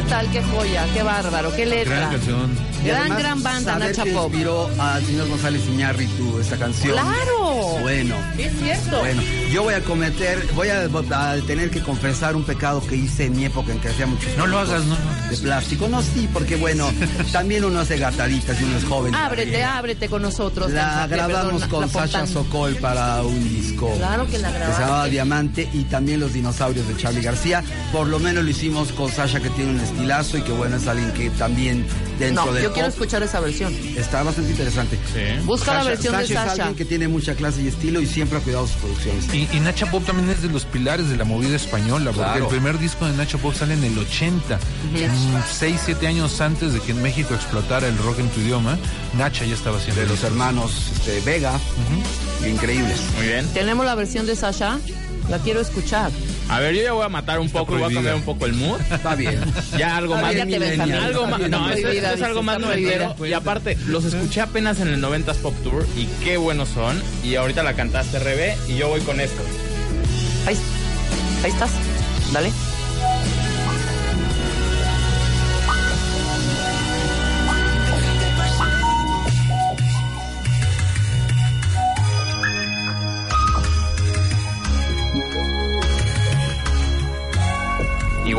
[0.00, 0.30] ¿Qué tal?
[0.30, 0.86] ¡Qué joya!
[0.94, 1.54] ¡Qué bárbaro!
[1.54, 1.94] ¡Qué letra!
[1.94, 2.69] Gran canción.
[2.84, 4.26] Gran, además, gran banda, saber Nacha que Pop.
[4.30, 6.92] inspiró al señor González Iñárritu esta canción.
[6.92, 7.78] ¡Claro!
[7.82, 8.16] Bueno.
[8.38, 8.98] Es cierto.
[9.00, 13.26] Bueno, yo voy a cometer, voy a, a tener que confesar un pecado que hice
[13.26, 14.96] en mi época en que hacía muchos No lo hagas, no
[15.30, 15.88] de plástico.
[15.88, 16.90] No, sí, porque bueno,
[17.32, 19.14] también uno hace gataditas y uno es joven.
[19.14, 20.70] Ábrete, ábrete con nosotros.
[20.70, 22.26] La Nacha, grabamos perdón, con la Sasha.
[22.26, 23.92] Sokol para un disco.
[23.96, 25.06] Claro que la Que se llamaba.
[25.06, 27.62] Diamante y también Los Dinosaurios de Charlie García.
[27.92, 30.86] Por lo menos lo hicimos con Sasha, que tiene un estilazo y que bueno, es
[30.86, 31.84] alguien que también
[32.20, 33.74] dentro No, del yo quiero escuchar esa versión.
[33.96, 34.96] está bastante interesante.
[35.12, 35.44] Sí.
[35.44, 38.06] Busca la Sasha- versión de Sasha es alguien que tiene mucha clase y estilo y
[38.06, 39.34] siempre ha cuidado sus producciones.
[39.34, 42.44] Y, y Nacha Pop también es de los pilares de la movida española, porque Claro.
[42.44, 46.72] el primer disco de Nacha Pop sale en el 80, mm, seis, siete años antes
[46.72, 48.78] de que en México explotara el rock en tu idioma,
[49.16, 51.58] Nacha ya estaba haciendo de los hermanos este, Vega,
[52.46, 53.00] increíbles.
[53.16, 53.46] Muy bien.
[53.52, 54.78] Tenemos la versión de Sasha.
[55.28, 56.10] La quiero escuchar.
[56.50, 58.44] A ver, yo ya voy a matar un poco y voy a cambiar un poco
[58.44, 58.80] el mood.
[58.90, 59.40] Está bien.
[59.78, 60.34] Ya algo Está más.
[60.34, 61.04] bien, Millennial.
[61.04, 61.40] algo más.
[61.48, 63.14] No, esto, esto es algo más noventero.
[63.24, 67.00] Y aparte, los escuché apenas en el 90s Pop Tour y qué buenos son.
[67.22, 69.42] Y ahorita la cantaste, Rebe, y yo voy con esto.
[70.46, 70.56] Ahí,
[71.44, 71.70] ahí estás.
[72.32, 72.50] Dale.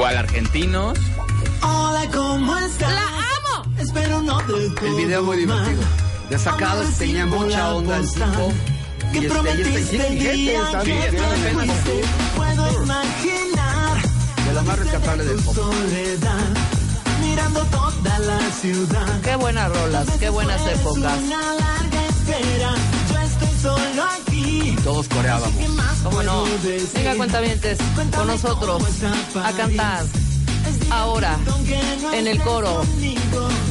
[0.01, 0.97] Igual argentinos.
[1.61, 2.91] Hola, ¿cómo estás?
[2.91, 3.71] ¡La amo!
[3.77, 5.83] Espero no te El video muy divertido.
[6.27, 8.25] Desacados tenía mucha onda el tipo.
[9.11, 10.81] Que Y este, y prometiste este, vigente, día está.
[12.35, 14.01] Puedo imaginar
[14.47, 15.53] De lo más rescatable del pop.
[15.53, 16.47] soledad
[17.21, 19.21] mirando toda la ciudad.
[19.21, 21.19] Qué buenas rolas, qué buenas épocas.
[21.21, 22.73] Una larga espera,
[23.07, 24.30] yo estoy solo aquí.
[24.83, 25.55] Todos coreábamos.
[25.57, 26.43] ¿Qué más ¿Cómo no?
[26.93, 27.77] Venga, cuentavientes,
[28.15, 28.83] con nosotros
[29.35, 30.03] a cantar.
[30.89, 31.37] Ahora,
[32.13, 32.83] en el coro.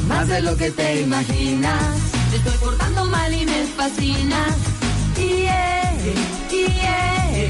[0.06, 1.82] Más de lo que te imaginas.
[2.30, 4.46] Te estoy portando mal y me fascina.
[5.16, 5.92] Yeah,
[6.50, 7.48] yeah.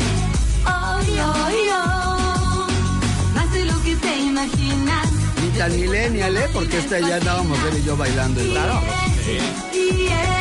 [0.66, 2.66] Oh, oh, oh.
[3.34, 5.06] Más de lo que te imaginas.
[5.42, 6.48] Ni tan millennial, ¿eh?
[6.52, 8.40] Porque este ya andábamos él y yo bailando.
[8.40, 8.80] Claro.
[9.74, 10.39] Yeah.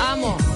[0.00, 0.51] Amo.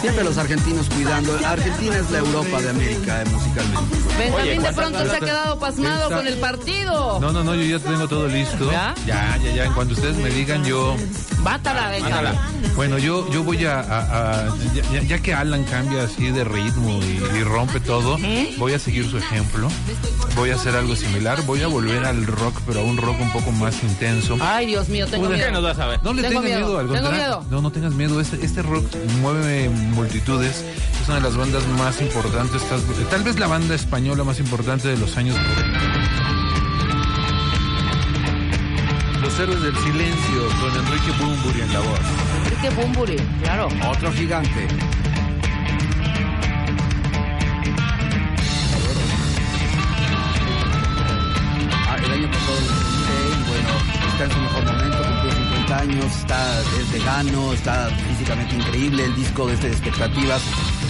[0.00, 1.38] Siempre los argentinos cuidando.
[1.46, 3.96] Argentina es la Europa de América, eh, musicalmente.
[4.18, 7.20] Benjamín de ¿cuántas pronto se ha quedado pasmado con el partido.
[7.20, 8.70] No, no, no, yo ya tengo todo listo.
[8.70, 8.94] ¿Ya?
[9.06, 9.64] Ya, ya, ya.
[9.66, 10.96] En cuanto ustedes me digan, yo.
[11.42, 12.32] Mátala, Benjamín.
[12.74, 13.78] Bueno, yo, yo voy a.
[13.80, 14.54] a- a-
[15.06, 18.18] ya, que Alan cambia así de ritmo y, y rompe todo,
[18.58, 19.68] voy a seguir su ejemplo.
[20.34, 21.42] Voy a hacer algo similar.
[21.42, 24.36] Voy a volver al rock, pero a un rock un poco más intenso.
[24.40, 25.62] Ay, Dios mío, tengo Una- ¿Qué nos miedo.
[25.62, 26.00] vas a ver?
[26.02, 27.26] No le Tengo tengas miedo, miedo, al tengo contrario.
[27.40, 27.46] miedo.
[27.50, 28.20] No, no tengas miedo.
[28.20, 28.84] Este, este rock
[29.20, 30.64] mueve multitudes.
[31.00, 32.62] Es una de las bandas más importantes,
[33.10, 35.78] tal, vez la banda española más importante de los años 90.
[39.20, 42.00] Los héroes del silencio con Enrique Bunbury en la voz.
[42.44, 43.68] Enrique Bumburi, claro.
[43.90, 44.68] Otro gigante.
[51.88, 52.82] Ah, el año pasado
[53.48, 54.51] bueno,
[55.82, 60.40] años, está es vegano, está físicamente increíble, el disco de este expectativas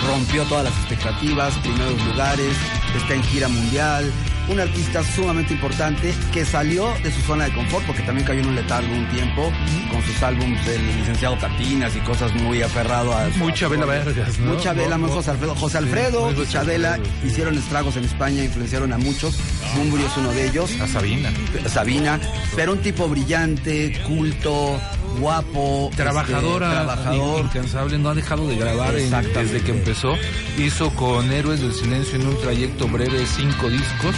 [0.06, 2.54] rompió todas las expectativas, primeros lugares,
[2.94, 4.12] está en gira mundial,
[4.52, 8.48] un artista sumamente importante que salió de su zona de confort porque también cayó en
[8.48, 9.50] un letargo un tiempo
[9.90, 14.52] con sus álbumes del licenciado Cartinas y cosas muy aferrado a Chabela Vargas, ¿no?
[14.54, 15.54] Mucha vela, muy José Alfredo.
[15.54, 17.28] José Alfredo muy y Chabela sí.
[17.28, 19.38] hicieron estragos en España, influenciaron a muchos.
[19.76, 20.70] Bumburi es uno de ellos.
[20.80, 21.32] A Sabina.
[21.66, 22.20] Sabina,
[22.54, 24.78] pero un tipo brillante, culto,
[25.20, 27.44] guapo, Trabajadora, este, trabajador.
[27.44, 30.14] incansable, no ha dejado de grabar en- desde que empezó.
[30.58, 34.14] Hizo con Héroes del Silencio en un trayecto breve cinco discos.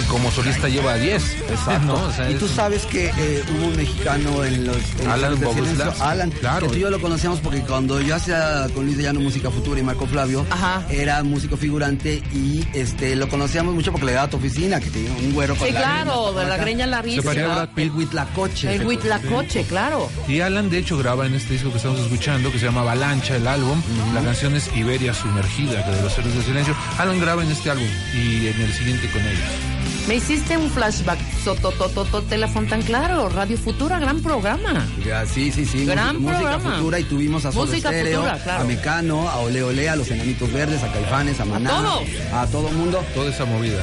[0.00, 1.22] Y como solista lleva 10.
[1.50, 1.86] Exacto.
[1.86, 1.94] ¿no?
[1.94, 5.30] O sea, y es- tú sabes que eh, hubo un mexicano en los en Alan
[5.32, 6.02] los de Silencio, Boguslavski.
[6.02, 6.66] Alan, Claro.
[6.66, 9.50] que tú y yo lo conocíamos porque cuando yo hacía con Luis de Llano Música
[9.50, 10.82] Futura y Marco Flavio, Ajá.
[10.90, 14.90] era músico figurante y este lo conocíamos mucho porque le daba a tu oficina, que
[14.90, 17.54] tenía un güero con Sí, la claro, de la greña Se parecía a larguísima.
[17.54, 17.84] Brad Pitt.
[17.84, 18.74] El Huitlacoche.
[18.74, 20.10] El Huitlacoche, claro.
[20.28, 23.36] Y Alan, de hecho, graba en este disco que estamos escuchando, que se llama Avalancha,
[23.36, 23.80] el álbum.
[24.14, 26.76] La canción es Iberia Sumergida, que de los héroes del silencio.
[26.98, 29.83] Alan graba en este álbum y en el siguiente con ellos.
[30.08, 31.18] Me hiciste un flashback.
[31.42, 33.28] Sotototote la Fontan, claro.
[33.30, 34.86] Radio Futura, gran programa.
[35.04, 35.86] Ya, sí, sí, sí.
[35.86, 36.76] Gran música, música programa.
[36.76, 38.62] futura y tuvimos a Música Futura, claro.
[38.62, 41.70] a Mecano, a Ole Ole, a los Enanitos Verdes, a Caifanes, a Maná.
[41.70, 42.02] todos.
[42.34, 43.02] A todo mundo.
[43.14, 43.82] Toda esa movida.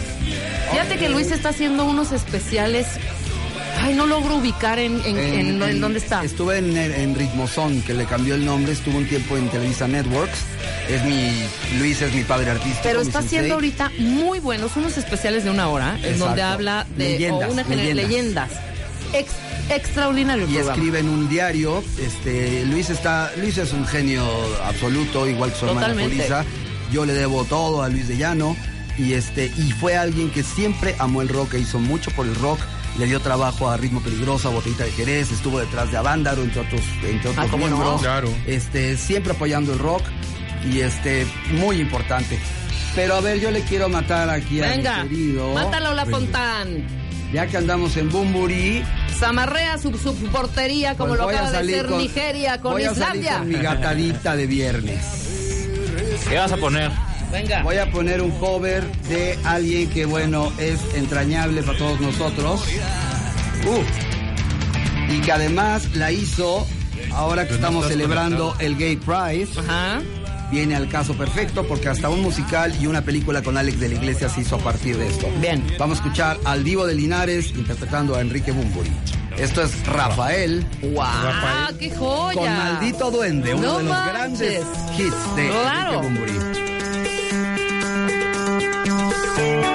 [0.71, 2.85] Fíjate que Luis está haciendo unos especiales.
[3.83, 6.23] Ay, no logro ubicar en, en, en- en dónde está.
[6.23, 8.73] Estuve en, en Ritmozón, que le cambió el nombre.
[8.73, 10.37] Estuvo un tiempo en Televisa Networks.
[10.89, 11.31] Es mi...
[11.79, 12.81] Luis es mi padre artístico.
[12.83, 17.09] Pero está haciendo ahorita muy buenos, unos especiales de una hora, en donde habla de
[17.09, 17.95] Leyendas, o una leyendas.
[18.07, 18.49] leyendas.
[19.13, 19.33] Ex-
[19.69, 20.73] extraordinario y programa.
[20.73, 21.83] escribe en un diario.
[21.99, 24.23] Este, Luis está, Luis es un genio
[24.63, 26.15] absoluto, igual que su hermana Totalmente.
[26.17, 26.45] Julissa.
[26.91, 28.55] Yo le debo todo a Luis de Llano
[28.97, 32.35] y este y fue alguien que siempre amó el rock, e hizo mucho por el
[32.35, 32.59] rock.
[33.01, 36.61] Le dio trabajo a Ritmo Peligroso, a Botellita de Jerez, estuvo detrás de Avándaro, entre
[36.61, 37.97] otros, entre otros Ah, ¿cómo no?
[37.97, 38.31] Claro.
[38.45, 40.03] Este, siempre apoyando el rock
[40.71, 42.37] y este, muy importante.
[42.93, 45.51] Pero a ver, yo le quiero matar aquí Venga, a mi querido.
[45.51, 46.85] mátalo la Fontán.
[47.33, 48.83] Ya que andamos en Bumburi,
[49.17, 52.93] Zamarrea su, su portería como Pues lo acaba de hacer con- Nigeria con voy a
[52.93, 53.37] salir Islandia.
[53.39, 55.01] con mi gatadita de viernes.
[56.29, 56.91] ¿Qué vas a poner?
[57.31, 57.63] Venga.
[57.63, 62.63] Voy a poner un cover de alguien que, bueno, es entrañable para todos nosotros.
[63.65, 65.13] Uh.
[65.13, 66.65] Y que además la hizo
[67.13, 70.01] ahora que estamos celebrando el Gay Pride, Ajá.
[70.51, 73.95] viene al caso perfecto porque hasta un musical y una película con Alex de la
[73.95, 75.27] Iglesia se hizo a partir de esto.
[75.41, 75.63] Bien.
[75.77, 78.91] Vamos a escuchar al Divo de Linares interpretando a Enrique Bumburi.
[79.37, 80.93] Esto es Rafael ¡Wow!
[81.01, 81.77] Rafael.
[81.77, 82.35] ¡Qué joya!
[82.35, 84.13] con Maldito Duende, uno No de los manches.
[84.13, 84.61] grandes
[84.97, 86.03] hits de Claro.
[86.03, 86.60] Enrique Bumburi.
[89.41, 89.70] He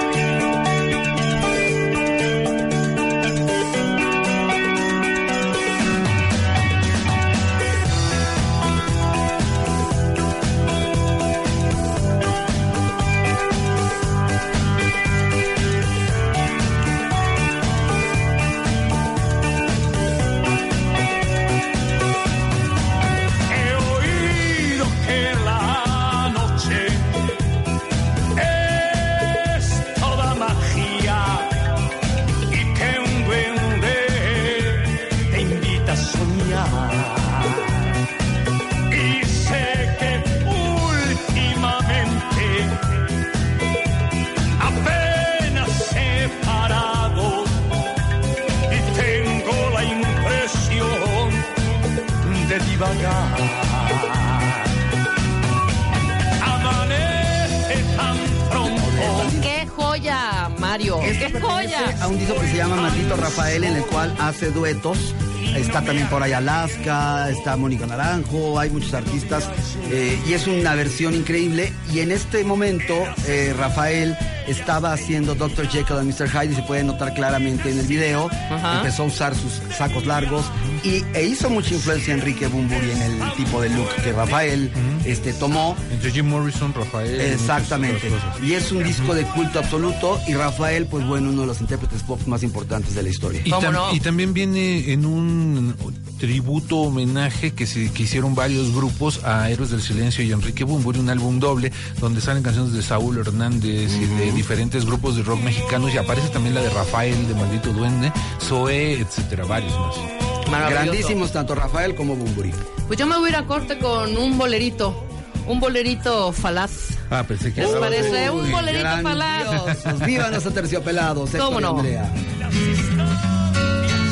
[63.97, 65.15] cual hace duetos.
[65.55, 69.49] Está también por ahí Alaska, está Mónica Naranjo, hay muchos artistas.
[69.89, 71.73] eh, y es una versión increíble.
[71.91, 72.93] Y en este momento,
[73.25, 74.15] eh, Rafael
[74.47, 75.67] estaba haciendo Dr.
[75.67, 76.29] Jekyll and Mr.
[76.29, 78.29] Hyde, y se puede notar claramente en el video.
[78.51, 78.77] Ajá.
[78.77, 80.45] Empezó a usar sus sacos largos
[80.87, 84.71] y, e hizo mucha influencia Enrique Bumburi en el tipo de look que Rafael
[85.05, 85.75] este, tomó.
[85.91, 87.19] Entre Jim Morrison, Rafael.
[87.19, 88.09] Exactamente.
[88.43, 92.03] Y es un disco de culto absoluto y Rafael, pues bueno, uno de los intérpretes
[92.03, 93.41] pop más importantes de la historia.
[93.43, 93.93] Y, ¿Cómo tam- no?
[93.93, 95.75] y también viene en un
[96.17, 100.99] tributo homenaje que se que hicieron varios grupos a Héroes del Silencio y Enrique Bumburi,
[100.99, 105.41] un álbum doble donde salen canciones de Saúl Hernández y de diferentes grupos de rock
[105.41, 108.11] mexicanos y aparece también la de Rafael de Maldito Duende,
[108.41, 110.26] Zoé, etcétera, varios más.
[110.49, 112.51] Grandísimos tanto Rafael como Bumburi.
[112.87, 115.03] Pues yo me voy a ir a corte con un bolerito.
[115.47, 116.97] Un bolerito falaz.
[117.09, 118.29] Ah, pensé que ¿Les parece?
[118.29, 119.43] Un bolerito falaz.
[119.49, 119.99] grandiosos.
[120.05, 121.33] ¡Viva nuestro terciopelados!
[121.33, 121.77] Héctor ¿Cómo no?
[121.79, 122.11] Andrea.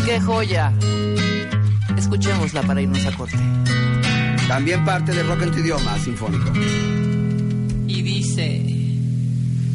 [0.06, 0.72] ¡Qué joya!
[1.98, 3.38] Escuchémosla para irnos a corte.
[4.48, 6.52] También parte de Rock en tu idioma sinfónico.
[7.88, 8.62] y dice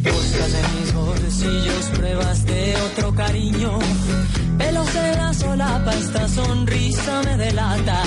[0.03, 3.79] Buscas en mis bolsillos pruebas de otro cariño.
[4.57, 8.03] Pelos en la solapa, esta sonrisa me delata.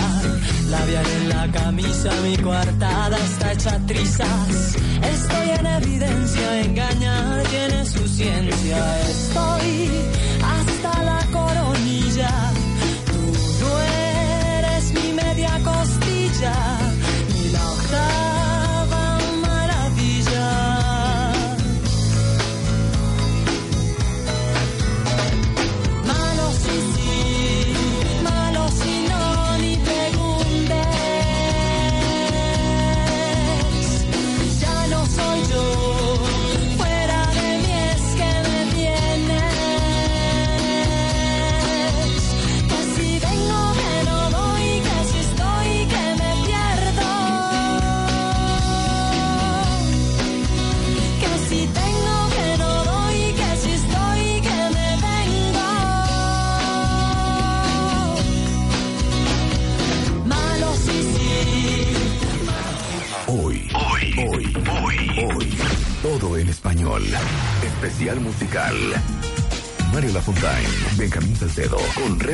[0.71, 4.75] Labial en la camisa, mi coartada está hecha trizas.
[5.01, 9.01] Estoy en evidencia, engañar tiene su ciencia.
[9.01, 9.89] Estoy
[10.55, 12.31] hasta la coronilla.
[13.05, 16.72] Tú no eres mi media costilla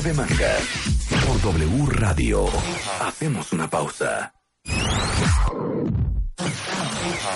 [0.09, 2.45] Por W Radio.
[2.99, 4.33] Hacemos una pausa.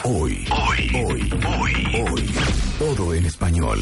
[0.04, 2.32] Hoy, hoy, hoy, hoy, hoy.
[2.80, 3.80] Todo en español.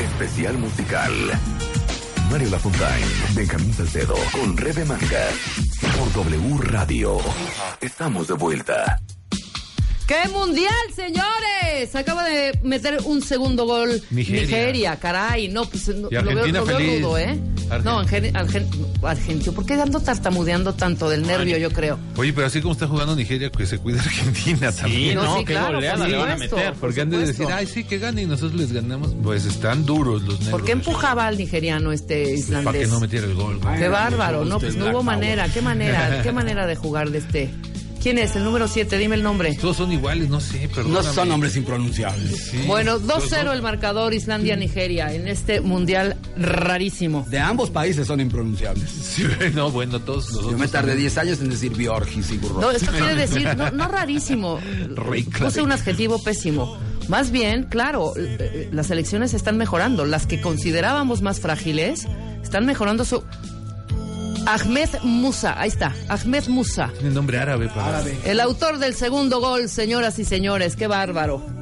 [0.00, 1.12] Especial musical.
[2.28, 3.06] Mario Lafontaine,
[3.36, 5.28] Benjamín Salcedo, con Rebe Manga.
[5.96, 7.18] Por W Radio.
[7.80, 9.00] Estamos de vuelta.
[10.08, 11.94] ¡Qué mundial, señores!
[11.94, 14.02] Acaba de meter un segundo gol.
[14.10, 14.98] Nigeria.
[14.98, 15.46] caray.
[15.48, 17.00] No, pues no, Y lo veo, lo veo feliz.
[17.00, 17.38] rudo, ¿eh?
[17.82, 18.68] No, Argen- Argen-
[19.02, 19.52] Argentino.
[19.52, 21.98] ¿Por qué ando tartamudeando tanto del nervio, yo creo?
[22.16, 25.14] Oye, pero así como está jugando Nigeria, que se cuida Argentina también.
[25.16, 26.70] no, sí, qué claro, goleada le van a meter.
[26.72, 29.14] Por Porque han de decir, ay, sí, que gane y nosotros les ganamos.
[29.22, 30.50] Pues están duros los negros.
[30.50, 32.82] ¿Por qué empujaba al nigeriano este Para islandés?
[32.82, 33.58] que no metiera el gol.
[33.58, 33.78] güey.
[33.78, 37.50] Qué bárbaro, no, pues no hubo manera, qué manera, qué manera de jugar de este.
[38.04, 38.36] ¿Quién es?
[38.36, 39.56] El número 7, dime el nombre.
[39.58, 40.92] Todos son iguales, no sé, perdón.
[40.92, 42.52] No son nombres impronunciables.
[42.66, 47.24] Bueno, 2-0 el marcador Islandia-Nigeria en este mundial rarísimo.
[47.30, 48.90] De ambos países son impronunciables.
[48.90, 49.24] Sí,
[49.54, 50.98] no, bueno, todos los Yo me tardé también.
[50.98, 52.60] 10 años en decir Biorgis y Gurro.
[52.60, 54.60] No, esto quiere decir, no, no rarísimo.
[55.38, 56.76] Puse un adjetivo pésimo.
[57.08, 60.04] Más bien, claro, eh, eh, las elecciones están mejorando.
[60.04, 62.06] Las que considerábamos más frágiles
[62.42, 63.24] están mejorando su.
[64.46, 66.90] Ahmed Musa, ahí está, Ahmed Musa.
[66.98, 68.02] Tiene nombre árabe para.
[68.24, 71.53] El autor del segundo gol, señoras y señores, qué bárbaro.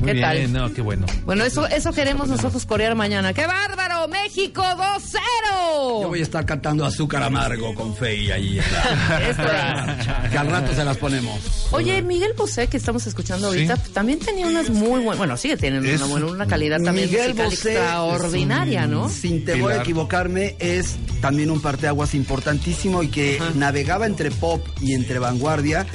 [0.00, 0.52] Muy ¿Qué bien, tal?
[0.52, 1.06] no, qué bueno.
[1.24, 3.32] Bueno, eso, eso queremos nosotros corear mañana.
[3.32, 4.06] ¡Qué bárbaro!
[4.08, 6.02] ¡México 2-0!
[6.02, 8.58] Yo voy a estar cantando azúcar amargo con Fey ahí.
[9.28, 10.30] Esto es.
[10.30, 11.68] que al rato se las ponemos.
[11.72, 13.90] Oye, Miguel Bosé, que estamos escuchando ahorita, Sí.
[13.92, 17.28] también tenía unas muy buenas, bueno, sigue teniendo Es- una, buena- una calidad también Miguel
[17.34, 19.08] musical Bosé extraordinaria, un- ¿no?
[19.08, 24.94] Sin temor a equivocarme, es también un parteaguas importantísimo y que navegaba entre pop y
[24.94, 25.86] entre vanguardia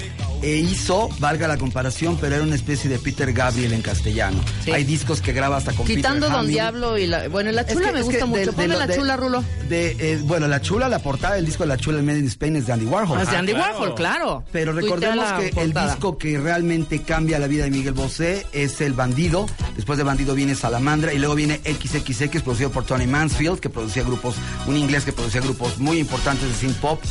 [0.44, 4.39] e hizo, valga la comparación, pero era una especie de Peter Gabriel en castellano.
[4.64, 4.72] Sí.
[4.72, 6.48] Hay discos que graba hasta con Quitando Peter Don.
[6.48, 7.30] Diablo y la...
[7.30, 8.39] Bueno, la Es chula que- me es gusta que mucho.
[8.41, 9.44] de- Ponme la de- chula, Rulo.
[9.70, 12.28] De, eh, bueno, la chula, la portada del disco de la chula en Made in
[12.28, 13.18] Spain es de Andy Warhol.
[13.18, 13.80] Ah, es de Andy claro.
[13.80, 14.44] Warhol, claro.
[14.52, 18.94] Pero recordemos que el disco que realmente cambia la vida de Miguel Bosé es El
[18.94, 19.46] Bandido.
[19.78, 24.04] Después de Bandido viene Salamandra y luego viene XXX, producido por Tony Mansfield, que producía
[24.04, 24.36] grupos,
[24.68, 27.02] un inglés que producía grupos muy importantes de synth pop.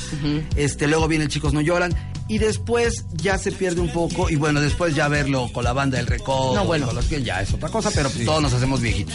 [0.57, 1.95] Este, luego viene El Chicos No Lloran.
[2.33, 4.30] Y después ya se pierde un poco.
[4.30, 6.55] Y bueno, después ya verlo con la banda del Recodo.
[6.55, 6.87] No, bueno.
[6.87, 9.14] con los que ya es otra cosa, pero todos nos hacemos viejitos.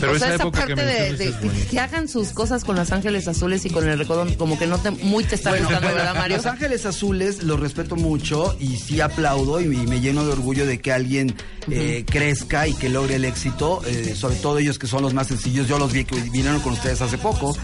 [0.00, 1.70] Pero o sea, esa esa época que parte de, de- es bonita.
[1.70, 4.78] que hagan sus cosas con Los Ángeles Azules y con el recodón, como que no
[4.78, 6.36] te, muy te está gustando, ¿verdad, Mario?
[6.38, 10.66] Los Ángeles Azules los respeto mucho y sí aplaudo y, y me lleno de orgullo
[10.66, 11.34] de que alguien
[11.70, 15.28] eh, crezca y que logre el éxito, eh, sobre todo ellos que son los más
[15.28, 15.68] sencillos.
[15.68, 17.56] Yo los vi que vinieron con ustedes hace poco,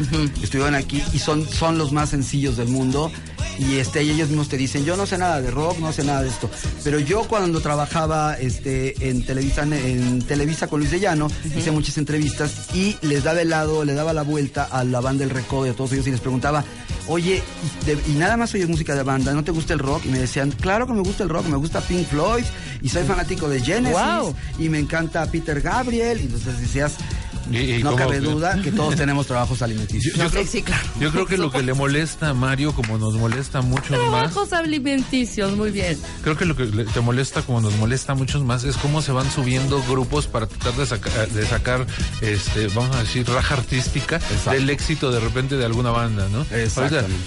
[0.42, 3.10] estuvieron aquí y son, son los más sencillos del mundo.
[3.58, 6.04] Y este, y ellos mismos te dicen, yo no sé nada de rock, no sé
[6.04, 6.50] nada de esto.
[6.84, 11.96] Pero yo cuando trabajaba este, en, Televisa, en Televisa con Luis de Llano, hice muchas
[11.96, 12.25] entrevistas
[12.74, 15.70] y les daba el lado, le daba la vuelta a la banda del Recodo y
[15.70, 16.64] a todos ellos y les preguntaba,
[17.08, 17.42] oye,
[17.82, 20.04] y, de- y nada más oyes música de banda, ¿no te gusta el rock?
[20.06, 22.44] Y me decían, claro que me gusta el rock, me gusta Pink Floyd
[22.82, 24.34] y soy fanático de Genesis Wow.
[24.58, 26.20] y me encanta Peter Gabriel.
[26.20, 26.94] Y entonces decías,
[27.50, 30.14] Y- y no cómo- cabe duda que todos tenemos trabajos alimenticios.
[30.16, 30.82] Yo, No, creo, sí, claro.
[31.00, 34.32] yo creo que lo que le molesta a Mario, como nos molesta a muchos más,
[34.32, 35.98] Trabajos alimenticios, muy bien.
[36.22, 39.12] creo que lo que te molesta, como nos molesta a muchos más, es cómo se
[39.12, 41.86] van subiendo grupos para tratar de, saca- de sacar,
[42.20, 44.20] este, vamos a decir, raja artística
[44.50, 46.44] del éxito de repente de alguna banda, ¿no?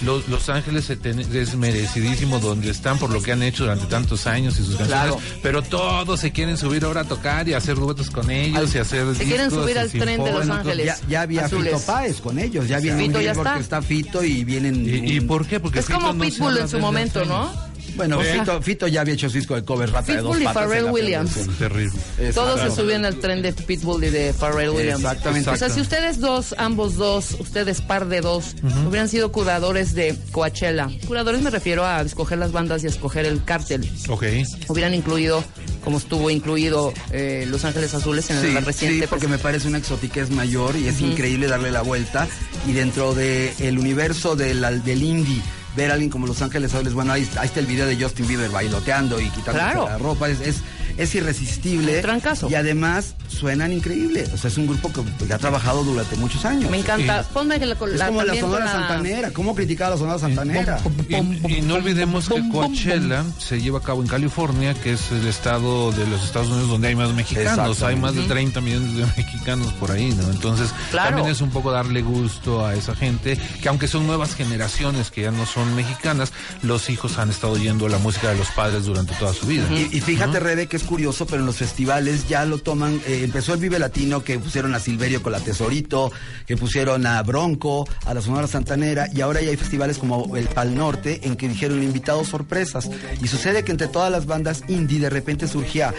[0.04, 4.54] Los, Los Ángeles es merecidísimo donde están por lo que han hecho durante tantos años
[4.54, 5.18] y sus canciones, Claro.
[5.42, 9.14] pero todos se quieren subir ahora a tocar y hacer duetos con ellos y hacer
[9.16, 10.48] Se quieren discos subir al y de Los.
[10.48, 10.86] Ángeles.
[10.86, 11.72] Ya, ya había Azules.
[11.74, 13.60] Fito Páez con ellos, ya viene Fito un ya porque está.
[13.60, 14.84] está Fito y vienen...
[14.86, 15.60] ¿Y, por qué?
[15.60, 17.70] Porque Es Fito como no Pitbull en su momento, ¿no?
[17.96, 20.28] Bueno, O sea- Fito, Fito ya había hecho su disco de covers rata de dos
[20.36, 20.62] Pitbull y patas.
[20.64, 21.32] Pharrell Williams.
[21.58, 21.92] Terrible.
[22.32, 25.00] Todos se subían al tren de Pitbull y de Pharrell Williams.
[25.00, 25.50] Exactamente.
[25.50, 28.54] O sea, si ustedes dos, ambos dos, ustedes par de dos,
[28.88, 30.88] hubieran sido curadores de Coachella.
[31.08, 33.90] Curadores me refiero a escoger las bandas y a escoger el cártel.
[34.08, 34.24] Ok.
[34.68, 35.42] Hubieran incluido,
[35.80, 39.00] como estuvo incluido eh, Los Ángeles Azules en Sí, la reciente.
[39.02, 42.28] sí, porque me parece una exotiquez mayor y es increíble darle la vuelta.
[42.68, 45.40] Y dentro del el universo del, del indie,
[45.76, 48.26] ver a alguien como Los Ángeles Azules, bueno, ahí, ahí está el video de Justin
[48.26, 49.84] Bieber bailoteando y quitándose Claro.
[49.86, 50.56] la ropa, es, es,
[51.02, 51.96] es irresistible.
[51.96, 52.48] Un trancazo.
[52.50, 54.26] Y además suenan increíble.
[54.32, 56.70] O sea, es un grupo que, ha trabajado durante muchos años.
[56.70, 57.22] Me encanta.
[57.32, 59.30] Ponme la, Es como la Sonora la- Santanera.
[59.32, 60.78] ¿Cómo criticaba la Sonora Santanera?
[61.08, 65.26] Y, y no olvidemos que Coachella se lleva a cabo en California, que es el
[65.26, 67.82] estado de los Estados Unidos donde hay más mexicanos.
[67.82, 70.30] Hay más de 30 millones de mexicanos por ahí, ¿no?
[70.30, 71.10] Entonces, Claro.
[71.16, 75.22] también es un poco darle gusto a esa gente, que aunque son nuevas generaciones que
[75.22, 76.32] ya no son mexicanas,
[76.62, 79.66] los hijos han estado oyendo la música de los padres durante toda su vida.
[79.70, 83.00] Y, y fíjate, Rebe, que es curioso, pero en los festivales ya lo toman.
[83.06, 86.10] eh, empezó el Vive Latino, que pusieron a Silverio con la Tesorito,
[86.46, 90.48] que pusieron a Bronco, a la Sonora Santanera, y ahora ya hay festivales como el
[90.48, 92.90] Pal Norte, en que dijeron invitados sorpresas.
[93.22, 95.94] Y sucede que entre todas las bandas indie, de repente surgía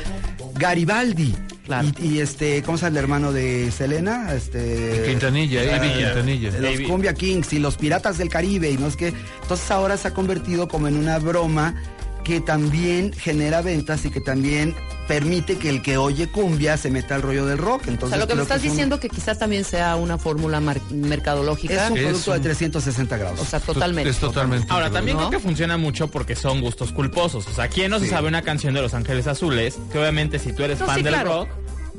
[0.55, 1.33] Garibaldi.
[1.65, 1.87] Claro.
[2.01, 4.33] Y, y este, ¿cómo se llama el hermano de Selena?
[4.33, 5.05] Este.
[5.07, 6.51] Quintanilla, Avi eh, Quintanilla.
[6.59, 6.81] Los.
[6.81, 9.13] Cumbia Kings y los Piratas del Caribe y no es que
[9.43, 11.75] entonces ahora se ha convertido como en una broma
[12.23, 14.75] que también genera ventas y que también
[15.07, 17.81] permite que el que oye cumbia se meta al rollo del rock.
[17.87, 20.17] O Entonces sea, lo que me estás es un- diciendo que quizá también sea una
[20.17, 21.85] fórmula mar- mercadológica.
[21.85, 23.39] es un Es producto de un- 360 grados.
[23.39, 24.09] O sea, totalmente.
[24.09, 24.67] Es totalmente.
[24.69, 25.27] Ahora, también ¿No?
[25.27, 27.45] creo que funciona mucho porque son gustos culposos.
[27.47, 29.77] O sea, ¿quién no se sabe una canción de Los Ángeles Azules?
[29.91, 31.29] Que obviamente si tú eres No, fan sí, del claro.
[31.41, 31.49] rock,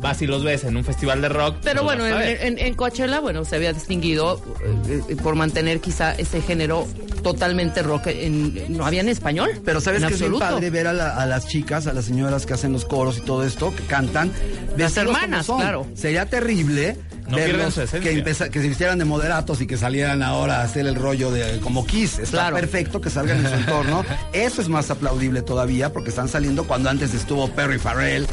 [0.02, 1.56] vas y los ves en un festival de rock.
[1.62, 2.38] Pero pues bueno, en, ver.
[2.42, 4.42] en- en Coachella, bueno, se había distinguido
[4.88, 6.86] eh, eh, por mantener quizá ese género
[7.22, 8.08] totalmente rock.
[8.08, 9.50] En, no había en español.
[9.64, 12.52] Pero sabes que es padre ver a, la- a las chicas, a las señoras que
[12.54, 14.32] hacen los coros y todo esto, que cantan.
[14.76, 15.60] Las hermanas, son.
[15.60, 15.86] claro.
[15.94, 16.96] Sería terrible
[17.32, 20.86] No verlos que, empeza- que se vistieran de moderatos y que salieran ahora a hacer
[20.86, 22.18] el rollo de como Kiss.
[22.18, 22.56] Está Claro.
[22.56, 24.04] perfecto que salgan en su entorno.
[24.32, 28.26] Eso es más aplaudible todavía porque están saliendo cuando antes estuvo Perry Farrell.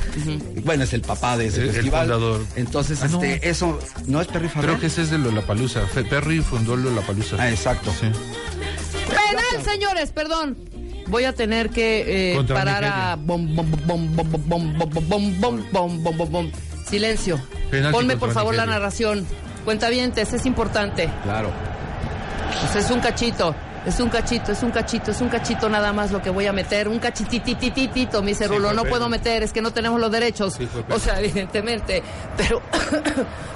[0.64, 2.02] Bueno, es el papá de ese El- el festival.
[2.02, 2.45] fundador.
[2.56, 3.24] Entonces, Ah, no.
[3.24, 4.70] este, eso no es Perry Farrell.
[4.72, 5.88] Creo que ese es de Lollapalooza.
[5.88, 7.38] Fe- Perry fundó Lollapalooza.
[7.39, 7.91] Ah, exacto.
[8.00, 8.08] Sí.
[9.08, 10.58] Penal, señores, perdón.
[11.08, 13.12] Voy a tener que eh, parar Nigeria.
[13.14, 16.52] a bom, bom, bom, bom, bom, bom, bom, bom, bom, bom, bom, bom, bom, bom.
[16.90, 17.40] Silencio.
[17.70, 19.26] Penalti Ponme por favor la narración.
[19.64, 21.10] Cuentavientes, es importante.
[21.24, 21.52] Claro.
[22.62, 23.56] Pues es un cachito.
[23.86, 26.54] Es un cachito, es un cachito, es un cachito nada más lo que voy a
[26.54, 26.88] meter.
[26.90, 28.74] Un cachititititito, mi cerulo.
[28.74, 30.56] no puedo meter, es que no tenemos los derechos.
[30.56, 32.04] Sí, o sea, evidentemente.
[32.38, 32.62] Pero,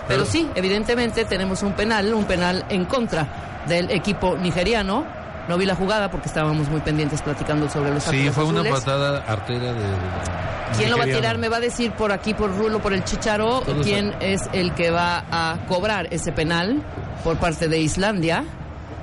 [0.08, 5.06] pero sí, evidentemente tenemos un penal, un penal en contra del equipo nigeriano.
[5.48, 9.24] No vi la jugada porque estábamos muy pendientes platicando sobre los Sí, fue una patada
[9.28, 9.80] artera de.
[9.80, 11.38] de- ¿Quién lo va a tirar?
[11.38, 14.74] Me va a decir por aquí, por Rulo, por el Chicharo, Todos quién es el
[14.74, 16.82] que va a cobrar ese penal
[17.24, 18.44] por parte de Islandia.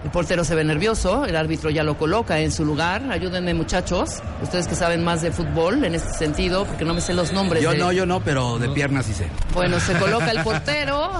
[0.03, 3.03] El portero se ve nervioso, el árbitro ya lo coloca en su lugar.
[3.13, 7.13] Ayúdenme, muchachos, ustedes que saben más de fútbol en este sentido, porque no me sé
[7.13, 7.63] los nombres.
[7.63, 9.29] Yo de- no, yo no, pero de piernas sí sé.
[9.53, 11.11] Bueno, se coloca el portero,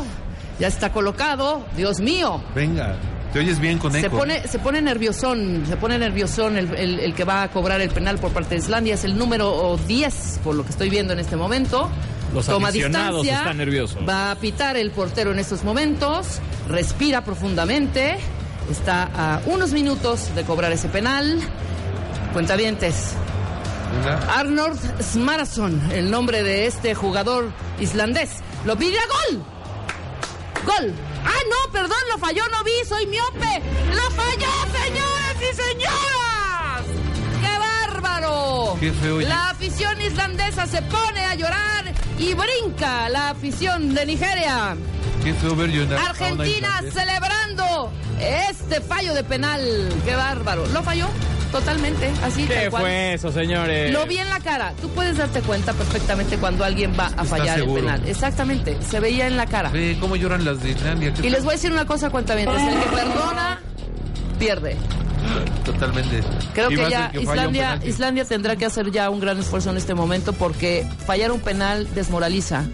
[0.59, 1.63] ya está colocado.
[1.77, 2.97] Dios mío, Venga,
[3.33, 4.19] te oyes bien con se eco.
[4.19, 7.91] pone, se pone nerviosón, se pone nerviosón el, el- el que va a cobrar el
[7.91, 8.95] penal por parte de Islandia.
[8.95, 11.89] Es el número 10, por lo que estoy viendo en este momento.
[12.35, 13.99] Los Toma aficionados distancia, están nerviosos.
[14.09, 16.39] Va a pitar el portero en estos momentos.
[16.69, 18.17] Respira profundamente.
[18.71, 21.41] Está a unos minutos de cobrar ese penal.
[22.33, 23.13] Cuentavientes.
[24.05, 24.39] Venga.
[24.39, 27.51] Arnold Smarason, el nombre de este jugador
[27.81, 28.31] islandés.
[28.65, 29.43] Lo pide a gol.
[30.65, 30.93] Gol.
[31.25, 33.63] Ah, no, perdón, lo falló, no vi, soy miope.
[33.95, 36.20] Lo falló, señores y señoras.
[38.21, 38.77] ¡Qué bárbaro!
[38.81, 41.85] Qué feo, La afición islandesa se pone a llorar
[42.19, 44.77] y brinca la afición de Nigeria.
[45.25, 49.61] Qué feo ver Argentina celebrando este fallo de penal.
[50.05, 50.67] ¡Qué bárbaro!
[50.69, 51.09] Lo falló
[51.51, 52.83] totalmente, así ¿Qué tal cual.
[52.83, 53.93] fue eso, señores?
[53.93, 54.73] Lo vi en la cara.
[54.81, 57.81] Tú puedes darte cuenta perfectamente cuando alguien va a fallar seguro.
[57.81, 58.09] el penal.
[58.09, 58.79] Exactamente.
[58.89, 59.71] Se veía en la cara.
[59.71, 61.13] Ve cómo lloran las de Islandia.
[61.23, 62.61] Y les voy a decir una cosa, cuentavientes.
[62.63, 63.61] El que perdona,
[64.41, 64.77] pierde.
[65.65, 66.21] Totalmente.
[66.55, 67.79] Creo que ya que Islandia.
[67.85, 71.87] Islandia tendrá que hacer ya un gran esfuerzo en este momento porque fallar un penal
[71.95, 72.65] desmoraliza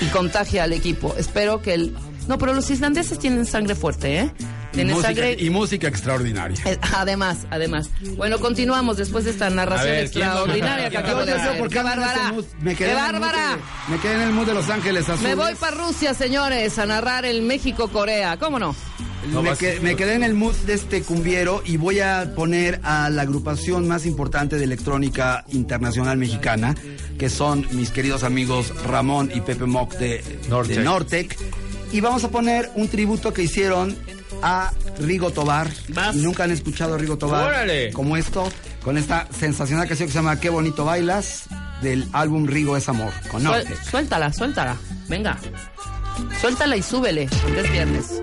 [0.00, 1.14] y contagia al equipo.
[1.18, 1.94] Espero que el...
[2.28, 4.30] No, pero los islandeses tienen sangre fuerte, ¿eh?
[4.72, 5.36] Y música, sangre...
[5.40, 6.56] y música extraordinaria.
[6.64, 7.90] Eh, Además, además.
[8.16, 11.32] Bueno, continuamos después de esta narración A ver, ¿quién va a extraordinaria que acabo de
[11.32, 11.58] hacer.
[11.58, 12.32] porque ¡Qué en bárbara!
[12.60, 13.56] Me quedé ¡Qué en el mood bárbara!
[13.56, 15.36] de- me quedé en el mood de Los Ángeles Me Azules.
[15.36, 18.36] voy para Rusia, señores, a narrar el México-Corea.
[18.38, 18.76] ¿Cómo no?
[19.28, 22.32] No, me, vas- que- me quedé en el mood de este cumbiero y voy a
[22.34, 26.74] poner a la agrupación más importante de electrónica internacional mexicana,
[27.18, 30.76] que son mis queridos amigos Ramón y Pepe Mock de Nortec.
[30.76, 31.36] de Nortec.
[31.92, 33.96] Y vamos a poner un tributo que hicieron
[34.42, 35.68] a Rigo Tobar.
[35.88, 36.14] Vas.
[36.16, 37.90] Y nunca han escuchado a Rigo Tobar Órale.
[37.92, 38.50] como esto,
[38.82, 41.44] con esta sensacional canción que se llama Qué bonito bailas,
[41.82, 43.82] del álbum Rigo es amor, con Suel- Nortec.
[43.90, 44.76] suéltala, suéltala.
[45.08, 45.36] Venga.
[46.40, 48.22] Suéltala y súbele, porque es viernes.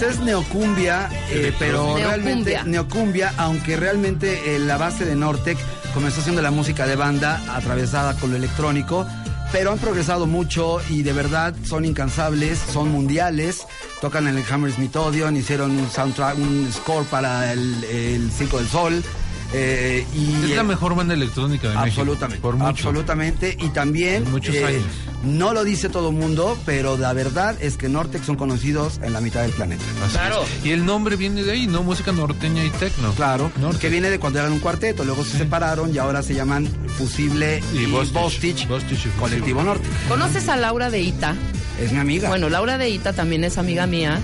[0.00, 2.06] Pues es neocumbia, eh, pero Neocumbia.
[2.06, 5.58] realmente neocumbia, aunque realmente eh, la base de Nortec
[5.92, 9.06] comenzó siendo la música de banda atravesada con lo electrónico,
[9.52, 13.66] pero han progresado mucho y de verdad son incansables, son mundiales,
[14.00, 18.68] tocan en el Hammersmith Odeon, hicieron un soundtrack, un score para el, el Circo del
[18.68, 19.04] Sol.
[19.52, 22.00] Eh, y Es la mejor banda electrónica de México.
[22.02, 22.40] Absolutamente.
[22.42, 22.68] Por mucho.
[22.68, 23.56] Absolutamente.
[23.60, 24.22] Y también.
[24.24, 24.82] Por muchos eh, años.
[25.24, 29.12] No lo dice todo el mundo, pero la verdad es que Nortex son conocidos en
[29.12, 29.84] la mitad del planeta.
[30.04, 30.42] Así Claro.
[30.60, 30.64] es.
[30.66, 31.82] Y el nombre viene de ahí, ¿no?
[31.82, 33.12] Música norteña y tecno.
[33.12, 33.78] Claro, Norte.
[33.80, 37.62] que viene de cuando eran un cuarteto, luego se separaron y ahora se llaman Fusible
[37.74, 38.14] Y y, Bostich.
[38.14, 39.18] Bostich, Bostich y Fusible.
[39.20, 39.86] Colectivo Norte.
[40.08, 41.34] ¿Conoces a Laura de Ita?
[41.78, 42.28] Es mi amiga.
[42.28, 44.20] Bueno, Laura de Ita también es amiga mía.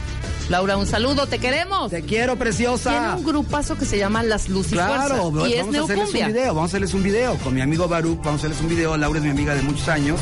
[0.48, 1.90] Laura, un saludo, te queremos.
[1.90, 3.16] te quiero, Tiene preciosa.
[3.18, 6.46] un grupazo que se llama Las Lucifuerzas Claro, y es vamos a hacerles un video,
[6.54, 9.18] vamos a hacerles un video con mi amigo Baruch, vamos a hacerles un video, Laura
[9.18, 10.20] es mi amiga de muchos años.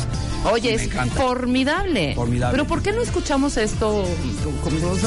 [0.51, 1.13] Oye, es encanta.
[1.15, 2.15] formidable.
[2.15, 2.51] Formidable.
[2.57, 4.03] Pero ¿por qué no escuchamos esto?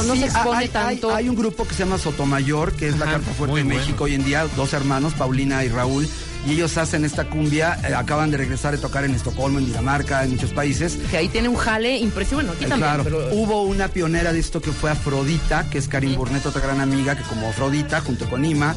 [0.07, 1.13] No Sí, se expone hay, tanto.
[1.15, 3.81] hay un grupo que se llama Sotomayor, que es la carta fuerte de bueno.
[3.81, 6.09] México hoy en día, dos hermanos, Paulina y Raúl,
[6.47, 10.23] y ellos hacen esta cumbia, eh, acaban de regresar de tocar en Estocolmo, en Dinamarca,
[10.25, 10.99] en muchos países.
[11.11, 12.29] Que ahí tiene un jale impresionante.
[12.39, 12.91] Bueno, aquí Eh, también.
[12.91, 16.61] claro, pero- hubo una pionera de esto que fue Afrodita, que es Karim Burnett, otra
[16.61, 18.75] gran amiga, que como Afrodita, junto con Ima,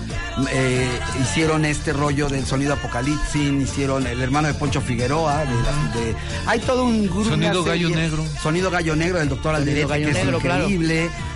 [0.51, 0.87] eh,
[1.21, 5.45] hicieron este rollo del sonido apocalipsis, hicieron el hermano de Poncho Figueroa, de,
[5.99, 6.15] de-
[6.47, 7.29] hay todo un grupo.
[7.29, 8.25] Sonido Gallo serie- Negro.
[8.41, 10.67] Sonido Gallo Negro del doctor Alderete, Gallo que Negro, es claro.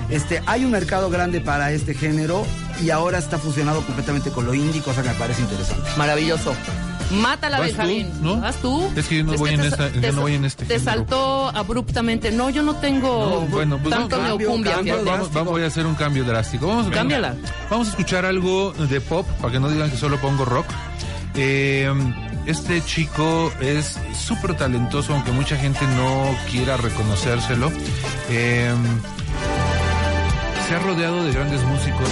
[0.09, 2.45] Este, hay un mercado grande para este género
[2.81, 5.89] y ahora está fusionado completamente con lo indie, cosa que me parece interesante.
[5.97, 6.53] Maravilloso.
[7.11, 7.77] Mátala, ¿Vas tú?
[7.77, 8.11] Benjamín.
[8.21, 8.41] ¿No?
[8.41, 8.91] ¿Vas tú?
[8.95, 10.91] Es que yo no Es voy en te- yo no voy en este Te género.
[10.91, 12.31] saltó abruptamente.
[12.31, 14.75] No, yo no tengo No, bueno, pues tanto vamos- neocumbia.
[14.75, 15.03] cambio.
[15.05, 16.67] Vamos, vamos- voy a hacer un cambio drástico.
[16.67, 16.97] Vamos, venga.
[16.97, 17.35] Cámbiala.
[17.69, 20.65] Vamos a escuchar algo de pop, para que no digan que solo pongo rock.
[21.35, 21.91] Eh,
[22.47, 27.71] este chico es súper talentoso, aunque mucha gente no quiera reconocérselo.
[28.29, 28.73] Eh,
[30.68, 32.09] se ha rodeado de grandes músicos.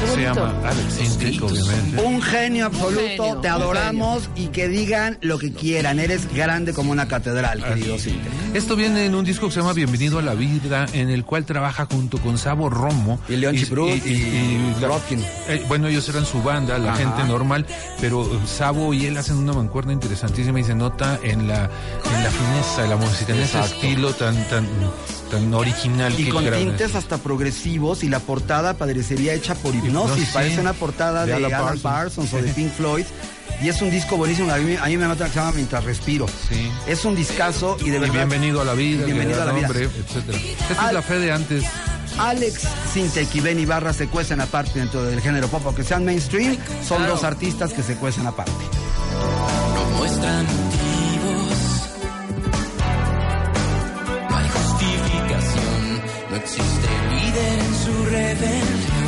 [0.00, 0.34] Se bonito.
[0.34, 2.02] llama Alex Sintek, obviamente.
[2.02, 6.00] Un genio absoluto, genio, te adoramos y que digan lo que quieran.
[6.00, 8.30] Eres grande como una catedral, querido Cintia.
[8.54, 11.44] Esto viene en un disco que se llama Bienvenido a la Vida, en el cual
[11.44, 13.20] trabaja junto con Sabo Romo.
[13.28, 15.22] Y León Chiprut y la- Rodkin.
[15.48, 17.04] eh, bueno, ellos eran su banda, la Ajá.
[17.04, 17.66] gente normal,
[18.00, 22.24] pero eh, Sabo y él hacen una mancuerna interesantísima y se nota en la, en
[22.24, 23.74] la fineza de la música, en ese Exacto.
[23.86, 24.66] estilo tan, tan,
[25.30, 30.10] tan original Y que con tintes hasta progresivos y la portada parecería hecha por hipnosis.
[30.10, 31.80] Hipnosis, Parece una portada De de, Alan Parsons.
[31.82, 33.04] Parsons, o de Pink Floyd.
[33.62, 34.50] Y es un disco buenísimo.
[34.52, 36.26] A mí, a mí me mata que se llama Mientras Respiro.
[36.28, 36.70] Sí.
[36.86, 38.14] Es un discazo y de Y verdad.
[38.14, 39.68] bienvenido a la vida, Bienvenido a la vida.
[39.68, 40.38] etcétera.
[40.70, 41.64] Esta es la fe de antes.
[42.18, 42.62] Alex
[42.92, 46.56] Sintek y Benny Barra se cuecen aparte dentro del género pop, aunque sean mainstream,
[46.86, 47.12] son Claro.
[47.14, 48.52] dos artistas que se cuecen aparte.
[49.74, 50.46] no muestran
[56.40, 58.99] existe líder en su rebelión.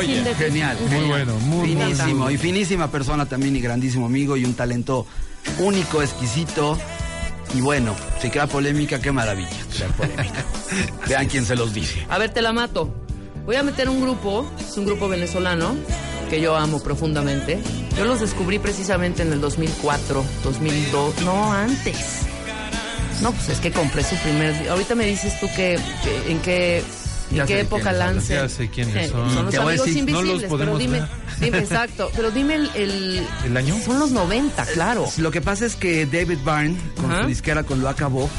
[0.00, 2.30] Es genial, Muy bueno, muy, muy Finísimo, bueno.
[2.30, 5.06] y finísima persona también y grandísimo amigo y un talento
[5.58, 6.78] único, exquisito.
[7.54, 10.44] Y bueno, si crea polémica, qué maravilla crear polémica.
[11.08, 12.04] Vean quién se los dice.
[12.10, 12.92] A ver, te la mato.
[13.46, 15.74] Voy a meter un grupo, es un grupo venezolano
[16.30, 17.60] que yo amo profundamente.
[17.96, 21.96] Yo los descubrí precisamente en el 2004, 2002, no antes.
[23.22, 24.68] No, pues es que compré su primer.
[24.68, 26.82] Ahorita me dices tú que, que- en qué
[27.34, 29.30] sé qué época sé quiénes son.
[29.30, 31.02] Son los amigos decir, no los invisibles, pero dime,
[31.40, 33.76] exacto, pero dime el, el ¿El año?
[33.84, 35.06] Son los 90, claro.
[35.18, 37.22] Lo que pasa es que David Byrne, con Ajá.
[37.22, 38.30] su disquera con Lo Acabó,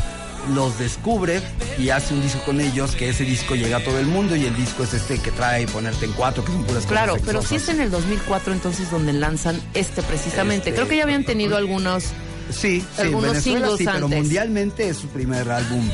[0.54, 1.42] los descubre
[1.80, 4.46] y hace un disco con ellos, que ese disco llega a todo el mundo y
[4.46, 7.42] el disco es este que trae ponerte en cuatro, que son puras Claro, cosas pero
[7.42, 10.70] sí es en el 2004 entonces donde lanzan este precisamente.
[10.70, 12.06] Este, Creo que ya habían tenido algunos
[12.52, 14.20] Sí, sí, algunos Venezuela sí, pero antes.
[14.20, 15.90] mundialmente es su primer álbum,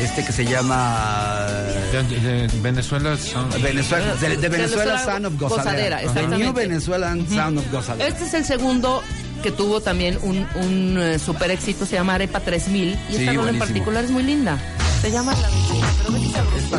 [0.00, 1.46] este que se llama...
[1.92, 5.96] De, de- de Venezuela son- Venezuela, de, de Venezuela Sound of Gozadera, Gozadera.
[5.98, 6.44] The exactamente.
[6.44, 8.08] New Venezuelan Sound of Gozadera.
[8.08, 9.02] Este es el segundo
[9.42, 12.88] que tuvo también un, un eh, super éxito, se llama Arepa 3000.
[13.10, 14.58] Y Sí, esta rola en particular es muy linda.
[15.02, 16.12] Se llama La Vecina, pero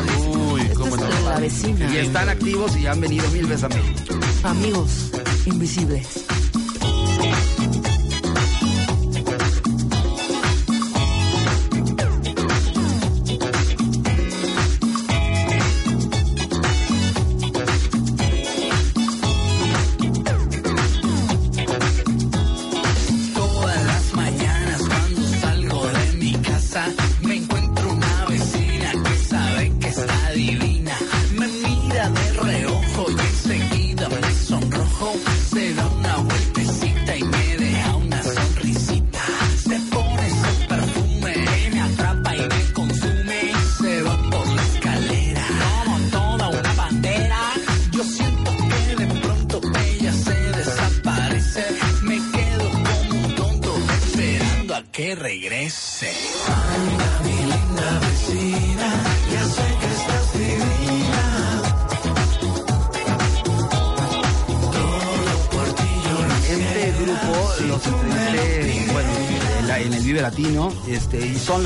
[0.04, 0.38] ve.
[0.52, 1.30] Uy, Esta cómo es no.
[1.30, 1.94] La Vecina.
[1.94, 4.14] Y están activos y han venido mil veces a México.
[4.42, 4.90] Amigos
[5.46, 6.06] invisibles.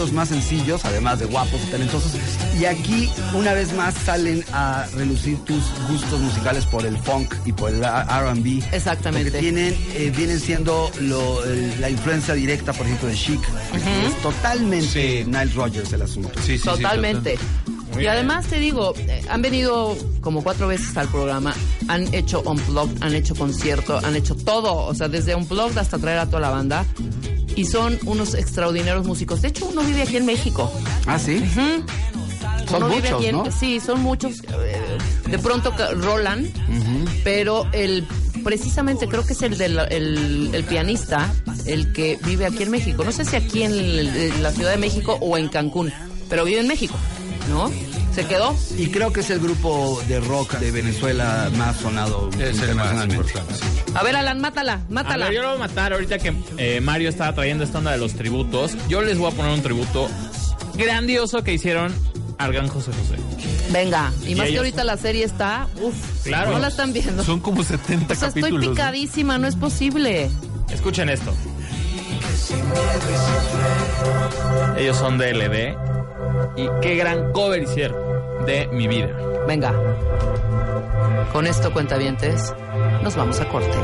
[0.03, 2.13] Los más sencillos, además de guapos y talentosos.
[2.61, 7.53] Y aquí, una vez más, salen a relucir tus gustos musicales por el funk y
[7.53, 8.63] por el R&B.
[8.73, 9.31] Exactamente.
[9.31, 13.41] Porque tienen, eh, vienen siendo lo- el- la influencia directa, por ejemplo, de Chic.
[13.75, 16.31] Es totalmente Nile Rodgers el asunto.
[16.41, 17.33] Sí, sí, sí, Totalmente.
[17.35, 18.03] total.
[18.03, 21.53] y además te digo, eh, han venido como cuatro veces al programa,
[21.89, 26.19] han hecho unplugged, han hecho concierto, han hecho todo, o sea, desde unplugged hasta traer
[26.21, 26.87] a toda la banda.
[27.57, 29.43] Y son unos extraordinarios músicos.
[29.43, 30.71] De hecho, uno vive aquí en México.
[31.07, 31.43] Ah, sí.
[32.69, 33.51] Son Uno muchos, aquí en- ¿no?
[33.53, 34.41] Sí, son muchos.
[34.65, 34.99] eh,
[35.31, 36.51] De pronto rolan,
[37.25, 38.05] pero el
[38.45, 41.33] precisamente creo que es el, del, el, el pianista
[41.67, 43.05] el que vive aquí en México.
[43.05, 45.93] No sé si aquí en, el- en la Ciudad de México o en Cancún,
[46.31, 46.95] pero vive en México,
[47.51, 47.71] ¿no?
[48.15, 48.55] Se quedó.
[48.77, 52.93] Y creo que es el grupo de rock de Venezuela más sonado Es el más
[52.93, 53.15] internacionalmente.
[53.17, 53.55] importante.
[53.55, 53.93] sí.
[53.95, 55.27] A ver, Alan, mátala, A mátala.
[55.27, 57.99] ver, yo lo voy a matar ahorita que eh, Mario estaba trayendo esta onda de
[57.99, 58.73] los tributos.
[58.89, 60.09] Yo les voy a poner un tributo
[60.75, 61.93] grandioso que hicieron
[62.39, 63.21] al gran José José.
[63.71, 65.95] Venga, y, Y más que ahorita la serie está, uf,
[66.25, 66.53] Claro.
[66.53, 67.25] no la están viendo.
[67.25, 68.67] Son como 70 o sea, estoy capítulos.
[68.69, 68.73] ¿no?
[68.75, 70.29] picadísima, no es posible.
[70.71, 71.33] Escuchen esto.
[74.77, 75.92] Ellos son de LD.
[76.57, 79.09] Y qué gran cover hicieron de mi vida.
[79.47, 79.73] Venga.
[81.33, 82.55] Con esto, cuentavientes,
[83.03, 83.79] nos vamos a corte.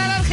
[0.00, 0.24] ¡Súbale!
[0.28, 0.29] ¡Que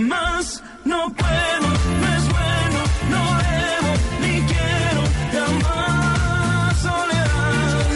[0.00, 0.62] más.
[0.84, 1.68] No puedo,
[2.00, 2.80] no es bueno,
[3.10, 7.86] no debo, ni quiero jamás soledad.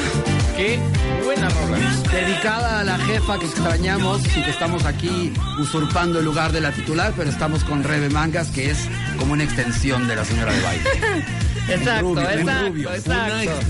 [0.57, 0.81] Qué
[1.25, 1.79] buena rola.
[2.13, 6.73] Dedicada a la jefa que extrañamos y que estamos aquí usurpando el lugar de la
[6.73, 8.89] titular, pero estamos con Rebe Mangas, que es
[9.19, 10.85] como una extensión de la señora de baile.
[11.69, 12.93] Exacto, rubio, en exacto, rubio.
[12.95, 13.63] exacto.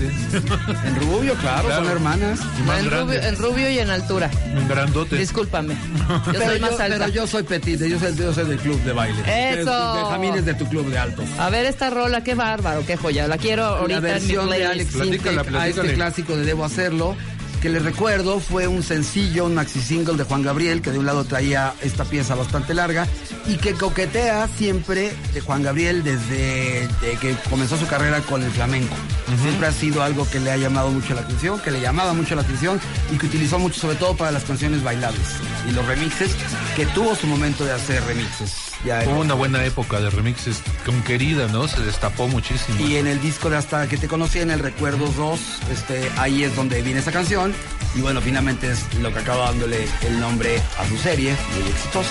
[0.85, 1.83] En rubio, claro, Claro.
[1.83, 2.39] son hermanas.
[2.59, 4.29] Y más En rubio, en rubio y en altura.
[4.55, 5.15] Un grandote.
[5.17, 5.75] Discúlpame.
[6.07, 6.97] Yo Pero soy yo, más alta.
[6.97, 9.21] pero yo soy petite, yo soy, yo soy del club de baile.
[9.61, 9.93] Eso.
[9.95, 11.25] Benjamín es de tu club de altos.
[11.39, 13.27] A ver esta rola, qué bárbaro, qué joya.
[13.27, 14.65] La quiero ahorita la versión en mi de.
[14.65, 17.15] Alex Platícala, Sintek a este clásico de Debo Hacerlo,
[17.63, 21.05] que les recuerdo fue un sencillo, un maxi single de Juan Gabriel, que de un
[21.05, 23.07] lado traía esta pieza bastante larga
[23.47, 28.51] y que coquetea siempre de Juan Gabriel desde de que comenzó su carrera con el
[28.51, 28.93] flamenco.
[29.41, 32.35] Siempre ha sido algo que le ha llamado mucho la atención, que le llamaba mucho
[32.35, 32.81] la atención
[33.13, 35.29] y que utilizó mucho sobre todo para las canciones bailables
[35.65, 36.35] y los remixes,
[36.75, 38.62] que tuvo su momento de hacer remixes.
[38.85, 41.67] Ya en- Fue una buena época de remixes con querida, ¿no?
[41.67, 42.79] Se destapó muchísimo.
[42.85, 45.39] y en el disco de Hasta que te conocí, en el Recuerdos 2,
[45.71, 47.53] este, ahí es donde viene esa canción.
[47.95, 52.09] Y bueno, finalmente es lo que acaba dándole el nombre a su serie, muy exitosa.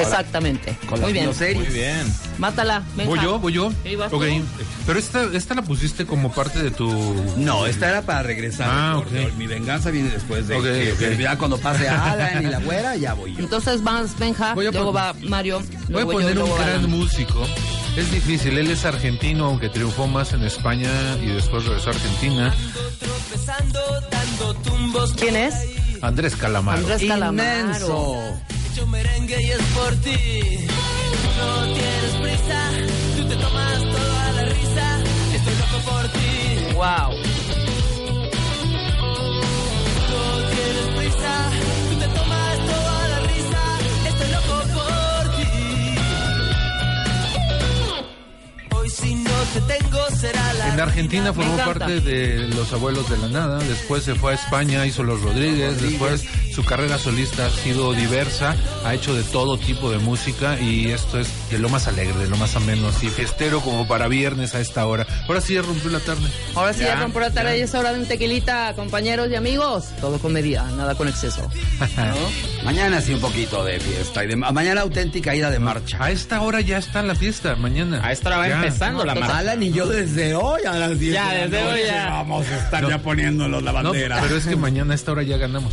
[0.00, 0.76] Exactamente.
[0.88, 1.30] Con Muy bien.
[1.54, 2.12] Muy bien.
[2.38, 2.82] Mátala.
[2.96, 3.10] Benja.
[3.10, 3.38] ¿Voy yo?
[3.38, 3.72] ¿Voy yo?
[3.84, 4.22] Sí, vas Ok.
[4.24, 4.64] tú.
[4.86, 6.90] Pero esta, esta la pusiste como parte de tu...
[7.36, 8.68] No, esta era para regresar.
[8.70, 9.02] Ah.
[9.36, 13.14] Mi venganza viene después de Ok, que, ya cuando pase Alan y la güera, ya
[13.14, 13.40] voy yo.
[13.40, 16.90] Entonces vas Benja, luego va Mario, Voy a yo, poner un gran Alan.
[16.90, 17.46] músico.
[17.96, 20.88] Es difícil, él es argentino, aunque triunfó más en España
[21.22, 22.54] y después regresó a Argentina.
[25.18, 25.54] ¿Quién es?
[26.00, 26.78] Andrés Calamaro.
[26.78, 27.60] Andrés Calamaro.
[27.60, 28.40] Inmenso.
[28.72, 30.20] Hecho merengue y es por ti.
[31.36, 32.70] No tienes prisa,
[33.16, 34.98] tú te tomas toda la risa.
[35.34, 36.72] Estoy loco por ti.
[36.74, 37.10] Wow.
[40.08, 41.50] No tienes prisa,
[41.90, 43.62] tú te tomas toda la risa.
[44.08, 45.52] Estoy loco por ti.
[48.74, 53.18] Hoy si no te tengo será la En Argentina formó parte de Los Abuelos de
[53.18, 56.24] la Nada, después se fue a España, hizo Los Rodríguez, después
[56.54, 61.18] su carrera solista ha sido diversa, ha hecho de todo tipo de música y esto
[61.18, 64.60] es de lo más alegre, de lo más ameno, así festero como para viernes a
[64.60, 65.06] esta hora.
[65.28, 66.28] Ahora sí ya rompió la tarde.
[66.54, 69.34] Ahora sí, ya, Ya, rompo la tarde y es hora de un tequilita, compañeros y
[69.34, 69.86] amigos.
[70.00, 71.48] Todo con medida, nada con exceso.
[71.96, 72.64] ¿no?
[72.64, 74.22] Mañana sí un poquito de fiesta.
[74.24, 75.96] Y de, mañana auténtica ida de marcha.
[76.00, 78.00] A esta hora ya está la fiesta, mañana.
[78.04, 78.54] A esta hora va Ya.
[78.56, 79.38] empezando la marcha.
[79.38, 82.10] Alan y yo desde hoy a las 10 Ya, de la desde hoy ya.
[82.10, 82.90] Vamos a estar No.
[82.90, 84.20] ya poniéndonos la No, bandera.
[84.20, 85.72] pero es que mañana a esta hora ya ganamos.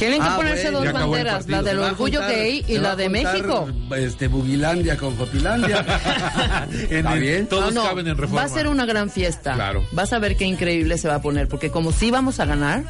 [0.00, 3.08] Tienen que Ah, ponerse bueno, dos banderas, la del orgullo juntar- gay y la de
[3.10, 3.68] México.
[3.96, 5.84] Este, Bugilandia con Jotilandia.
[6.90, 7.46] ¿Está bien?
[7.46, 8.40] Todos No, no, caben en reforma.
[8.40, 9.52] Va a ser una gran fiesta.
[9.54, 9.86] Claro.
[9.92, 12.82] Vas a ver qué increíble se va a poner, porque como sí vamos a ganar,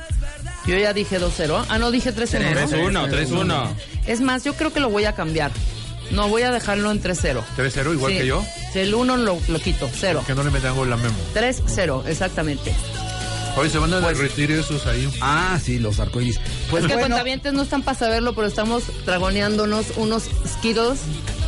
[0.67, 1.65] yo ya dije 2-0.
[1.69, 2.55] Ah, no, dije 3-1.
[2.93, 3.09] ¿no?
[3.09, 3.69] 3-1, 3-1.
[4.07, 5.51] Es más, yo creo que lo voy a cambiar.
[6.13, 7.43] No, voy a dejarlo en 3-0.
[7.57, 8.19] 3-0 igual Sí.
[8.19, 8.45] que yo.
[8.75, 10.23] El 1 lo, lo quito, 0.
[10.27, 11.15] Que no le metan gol a Memo.
[11.35, 12.73] 3-0, exactamente.
[13.57, 15.09] Hoy se van a derretir esos ahí.
[15.21, 16.39] Ah, sí, los arcoíris.
[16.71, 21.01] Pues es que bueno, cuentavientes no están para saberlo, pero estamos dragoneándonos unos skittles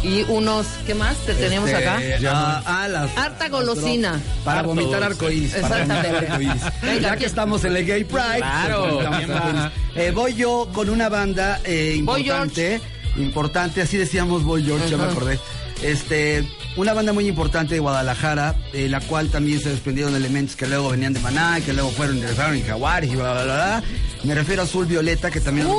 [0.03, 2.01] y unos, ¿qué más te tenemos este, acá?
[2.31, 4.21] ah, ah, las- Harta golosina.
[4.45, 5.55] Para Harto vomitar arcoíris.
[5.55, 5.95] Exactamente.
[6.09, 6.63] vomitar arcoíris.
[6.83, 8.39] Venga, ya que estamos en el Gay Pride.
[8.39, 9.73] Claro, pues, arcoíris.
[9.95, 12.81] Eh, voy yo con una banda eh, Voy importante.
[13.17, 15.39] Importante, así decíamos Boy George, ya me acordé.
[15.83, 16.45] Este,
[16.77, 20.91] una banda muy importante de Guadalajara, eh, la cual también se desprendieron elementos que luego
[20.91, 23.83] venían de Maná, que luego fueron ingresaron en Jaguares y bla, bla, bla, bla.
[24.23, 25.75] Me refiero a Azul Violeta, que también Uy,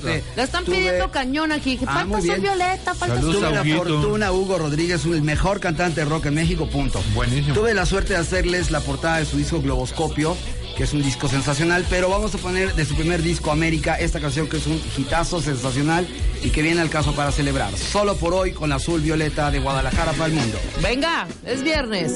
[0.00, 1.76] Tuve- la están tuve- pidiendo cañón aquí.
[1.76, 2.42] Que Ah, falta bien.
[2.42, 6.34] Violeta, falta Salud, Sol Tuve la fortuna, Hugo Rodríguez, el mejor cantante de rock en
[6.34, 7.00] México, punto.
[7.14, 7.54] Buenísimo.
[7.54, 10.36] Tuve la suerte de hacerles la portada de su disco Globoscopio,
[10.76, 14.20] que es un disco sensacional, pero vamos a poner de su primer disco América esta
[14.20, 16.06] canción que es un hitazo sensacional
[16.42, 17.76] y que viene al caso para celebrar.
[17.76, 20.58] Solo por hoy con Azul Violeta de Guadalajara para el mundo.
[20.82, 22.14] Venga, es viernes.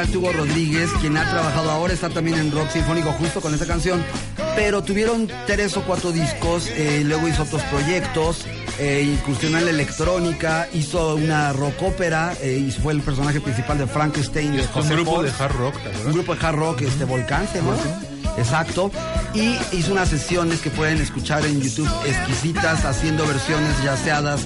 [0.00, 3.52] Gran cantante Hugo Rodríguez, quien ha trabajado ahora, está también en rock sinfónico justo con
[3.52, 4.02] esta canción,
[4.56, 8.46] pero tuvieron tres o cuatro discos, eh, luego hizo otros proyectos,
[8.78, 13.78] eh, incursionó en la electrónica, hizo una rock ópera, eh, y fue el personaje principal
[13.78, 16.06] de Frankenstein de un grupo de hard rock, ¿te acuerdas?
[16.06, 17.76] Un grupo de hard rock, este Volcán se llama.
[18.38, 18.90] Exacto.
[19.34, 24.40] Y hizo unas sesiones que pueden escuchar en YouTube exquisitas, haciendo versiones yaceadas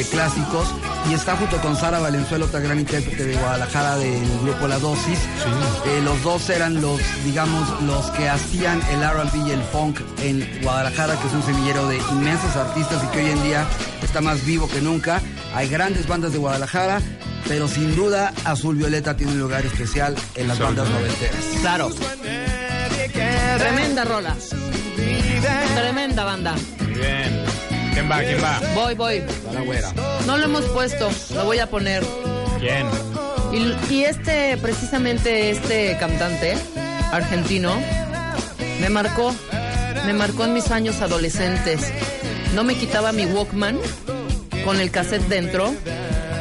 [0.00, 0.66] de clásicos
[1.10, 5.18] y está junto con Sara Valenzuela, otra gran intérprete de Guadalajara del grupo La Dosis.
[5.86, 10.48] Eh, los dos eran los, digamos, los que hacían el R&B y el funk en
[10.62, 13.66] Guadalajara, que es un semillero de inmensos artistas y que hoy en día
[14.02, 15.20] está más vivo que nunca.
[15.54, 17.02] Hay grandes bandas de Guadalajara,
[17.46, 21.44] pero sin duda Azul Violeta tiene un lugar especial en las bandas noventeras.
[21.60, 21.90] Claro.
[23.58, 24.34] Tremenda rola.
[25.74, 26.54] Tremenda banda.
[26.94, 27.59] Bien.
[27.92, 28.18] ¿Quién va?
[28.20, 28.60] ¿Quién va?
[28.74, 29.20] Voy, voy.
[29.48, 29.92] Va la güera.
[30.26, 32.04] No lo hemos puesto, lo voy a poner.
[32.58, 32.86] ¿Quién?
[33.52, 36.56] Y, y este, precisamente este cantante
[37.12, 37.74] argentino,
[38.80, 39.34] me marcó,
[40.06, 41.92] me marcó en mis años adolescentes.
[42.54, 43.78] No me quitaba mi Walkman
[44.64, 45.74] con el cassette dentro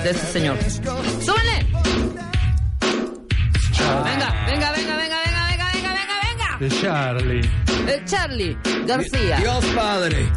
[0.04, 0.58] de este señor.
[0.70, 1.66] ¡Súbele!
[4.04, 7.42] Venga, venga, venga, venga, venga, venga, venga, venga, De Charlie.
[7.42, 7.92] venga.
[7.94, 9.38] Eh, Charlie García.
[9.38, 10.32] Dios Padre.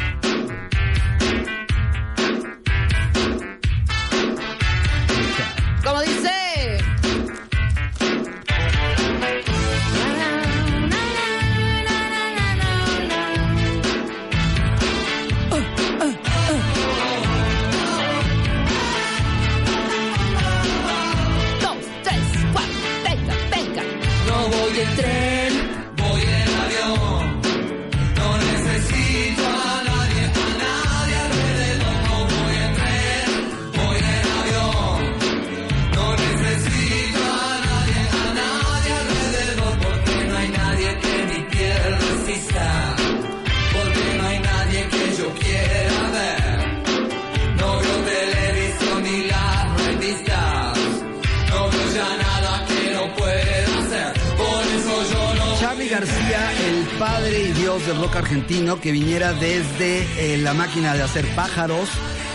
[58.33, 61.87] Argentino, que viniera desde eh, la máquina de hacer pájaros.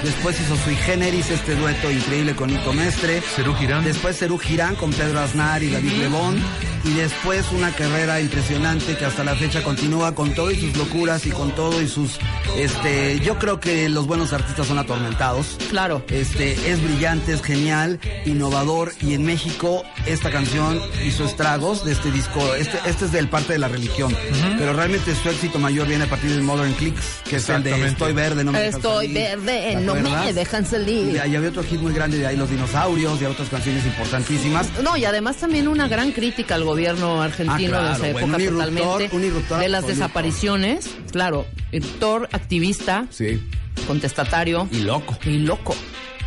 [0.04, 3.20] Después hizo sui generis, este dueto increíble con Nico Mestre.
[3.20, 3.84] Cerú Girán.
[3.84, 6.40] Después Cerú Girán con Pedro Aznar y David Lebón.
[6.84, 11.26] Y después una carrera impresionante que hasta la fecha continúa con todo y sus locuras
[11.26, 12.18] y con todo y sus...
[12.56, 15.58] Este, yo creo que los buenos artistas son atormentados.
[15.70, 16.04] Claro.
[16.08, 22.10] Este, es brillante, es genial, innovador y en México esta canción hizo estragos de este
[22.10, 22.54] disco.
[22.54, 24.14] Este, este es del parte de la religión,
[24.58, 27.86] pero realmente su éxito mayor viene a partir del Modern Clicks, que es el de.
[27.88, 29.14] Estoy verde, no me dejan Estoy salir.
[29.14, 31.20] verde, ¿Te no me dejan Y salir.
[31.20, 34.66] ahí había otro hit muy grande de ahí los dinosaurios y otras canciones importantísimas.
[34.82, 38.18] No, y además también una gran crítica al gobierno argentino Ah, claro, de esa bueno,
[38.18, 39.16] época un irruptor, totalmente.
[39.16, 43.40] un irruptor de las desapariciones, claro, irruptor, activista, Sí.
[43.86, 45.18] contestatario Y loco.
[45.24, 45.74] y loco.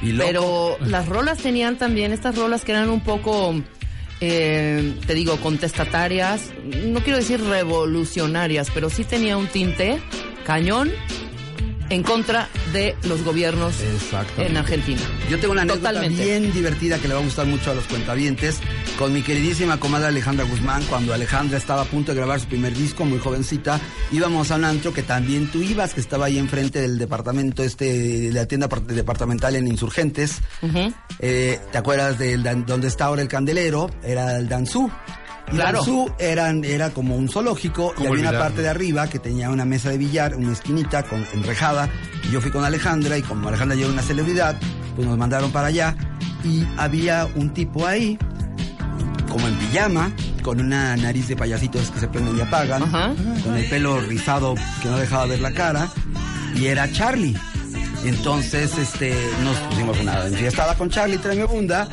[0.01, 0.27] Y loco.
[0.27, 3.53] Pero las rolas tenían también, estas rolas que eran un poco,
[4.19, 6.49] eh, te digo, contestatarias,
[6.87, 10.01] no quiero decir revolucionarias, pero sí tenía un tinte
[10.45, 10.91] cañón
[11.91, 13.75] en contra de los gobiernos
[14.37, 15.01] en Argentina.
[15.29, 16.23] Yo tengo una anécdota Totalmente.
[16.23, 18.59] bien divertida que le va a gustar mucho a los cuentavientes
[18.97, 20.83] con mi queridísima comadre Alejandra Guzmán.
[20.89, 23.79] Cuando Alejandra estaba a punto de grabar su primer disco, muy jovencita,
[24.11, 27.85] íbamos a un antro que también tú ibas, que estaba ahí enfrente del departamento, este,
[27.85, 30.39] de la tienda par- departamental en Insurgentes.
[31.19, 33.91] Eh, ¿Te acuerdas del donde está ahora el candelero?
[34.03, 34.89] Era el Danzú.
[35.51, 35.77] Y Claro.
[35.79, 39.49] Danzú eran, era como un zoológico y ¿Cómo había una parte de arriba que tenía
[39.49, 41.89] una mesa de billar, una esquinita con enrejada.
[42.27, 44.55] Y yo fui con Alejandra y como Alejandra ya era una celebridad,
[44.95, 45.95] pues nos mandaron para allá
[46.43, 48.17] y había un tipo ahí,
[49.29, 50.11] como en pijama,
[50.41, 53.13] con una nariz de payasitos que se prenden y apagan, Ajá.
[53.43, 55.87] con el pelo rizado que no dejaba ver la cara,
[56.55, 57.35] y era Charlie.
[58.03, 59.13] Entonces, este,
[59.43, 61.87] nos pusimos una enfiestada con Charlie Tremebunda,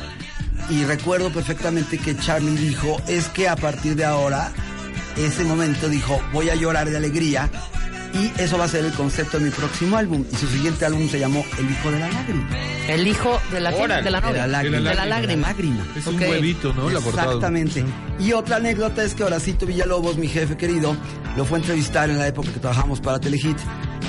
[0.69, 4.51] y recuerdo perfectamente que Charlie dijo, es que a partir de ahora,
[5.17, 7.49] ese momento dijo, voy a llorar de alegría,
[8.13, 11.07] y eso va a ser el concepto de mi próximo álbum, y su siguiente álbum
[11.09, 12.49] se llamó El Hijo de la Lágrima.
[12.87, 14.03] El hijo de la, Órale.
[14.03, 14.33] de la novia.
[14.33, 14.77] De la lágrima.
[14.77, 15.47] De la lágrima.
[15.47, 15.85] lágrima.
[15.95, 16.89] Es un huevito, ¿no?
[16.89, 16.99] La.
[16.99, 17.85] Exactamente.
[18.19, 20.97] Y otra anécdota es que Horacito Villalobos, mi jefe querido,
[21.37, 23.57] lo fue a entrevistar en la época que trabajamos para Telehit.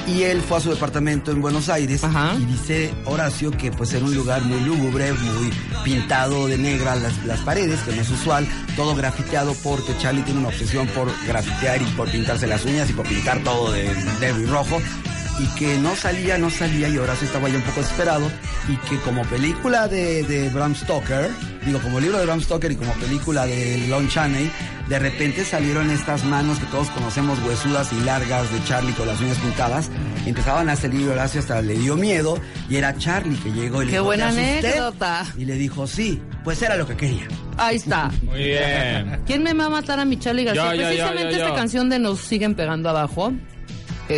[0.06, 2.34] Y él fue a su departamento en Buenos Aires Ajá.
[2.38, 5.52] y dice Horacio que pues era un lugar muy lúgubre, muy
[5.84, 8.46] pintado de negra las, las paredes, que no es usual,
[8.76, 12.92] todo grafiteado porque Charlie tiene una obsesión por grafitear y por pintarse las uñas y
[12.92, 14.80] por pintar todo de negro y rojo
[15.40, 18.30] y que no salía, no salía y Horacio estaba ya un poco desesperado
[18.68, 21.30] y que como película de, de Bram Stoker,
[21.64, 24.50] digo como libro de Bram Stoker y como película de Lon Chaney,
[24.88, 29.20] de repente salieron estas manos que todos conocemos huesudas y largas de Charlie con las
[29.20, 29.90] uñas pintadas,
[30.26, 32.38] y empezaban a salir y Horacio hasta le dio miedo
[32.68, 35.24] y era Charlie que llegó y le Qué dijo, buena anécdota.
[35.38, 37.28] Y le dijo, sí, pues era lo que quería.
[37.56, 38.10] Ahí está.
[38.22, 39.20] Muy bien.
[39.26, 40.64] ¿Quién me va a matar a mi Charlie García?
[40.64, 41.44] Yo, yo, yo, Precisamente yo, yo.
[41.44, 43.32] esta canción de Nos siguen pegando abajo.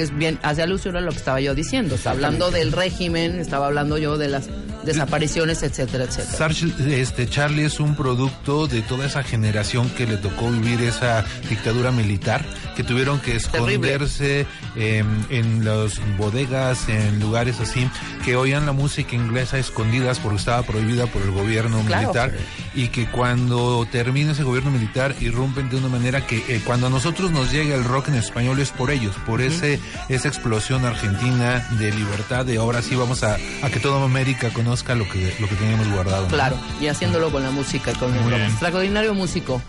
[0.01, 1.97] Es bien, hace alusión a lo que estaba yo diciendo.
[1.97, 4.49] Está hablando del régimen, estaba hablando yo de las
[4.85, 6.37] desapariciones, etcétera, etcétera.
[6.49, 11.25] Sarch- este, Charlie es un producto de toda esa generación que le tocó vivir esa
[11.49, 12.45] dictadura militar,
[12.77, 14.47] que tuvieron que esconderse
[14.77, 17.89] em, en las bodegas, en lugares así,
[18.25, 22.03] que oían la música inglesa escondidas porque estaba prohibida por el gobierno Claro.
[22.09, 22.33] militar
[22.75, 26.91] y que cuando termina ese gobierno militar irrumpen de una manera que eh, cuando a
[26.91, 29.79] nosotros nos llega el rock en español es por ellos, por ese
[30.09, 34.72] esa explosión argentina de libertad, de ahora sí vamos a, a que toda América conozca
[34.73, 36.23] lo que lo que teníamos guardado.
[36.23, 36.29] ¿no?
[36.29, 39.61] Claro, y haciéndolo con la música, con Muy el extraordinario músico.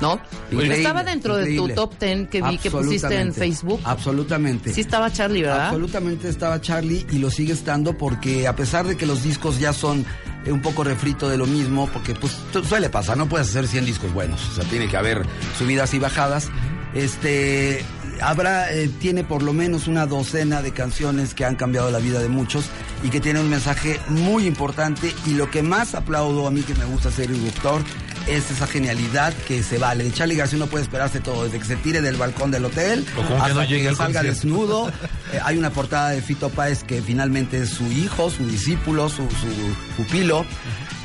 [0.00, 0.20] ¿No?
[0.50, 3.32] Increíble, estaba dentro de tu top ten que vi que pusiste en.
[3.32, 3.80] Facebook.
[3.84, 4.72] Absolutamente.
[4.72, 5.68] Sí estaba Charlie, ¿verdad?
[5.68, 9.72] Absolutamente estaba Charlie y lo sigue estando porque a pesar de que los discos ya
[9.72, 10.04] son
[10.44, 12.36] eh, un poco refrito de lo mismo, porque pues
[12.68, 15.22] suele pasar, no puedes hacer 100 discos buenos, o sea, tiene que haber
[15.58, 16.50] subidas y bajadas.
[16.94, 17.84] Este
[18.20, 22.20] habrá eh, tiene por lo menos una docena de canciones que han cambiado la vida
[22.20, 22.66] de muchos
[23.02, 26.74] y que tienen un mensaje muy importante y lo que más aplaudo a mí que
[26.74, 27.82] me gusta ser doctor
[28.26, 30.04] es esa genialidad que se vale.
[30.04, 33.06] De Charlie García no puede esperarse todo, desde que se tire del balcón del hotel
[33.14, 34.40] como que hasta no llegue al salga concierto.
[34.40, 34.92] desnudo.
[35.32, 39.28] Eh, hay una portada de Fito Páez que finalmente es su hijo, su discípulo, su,
[39.28, 40.46] su pupilo,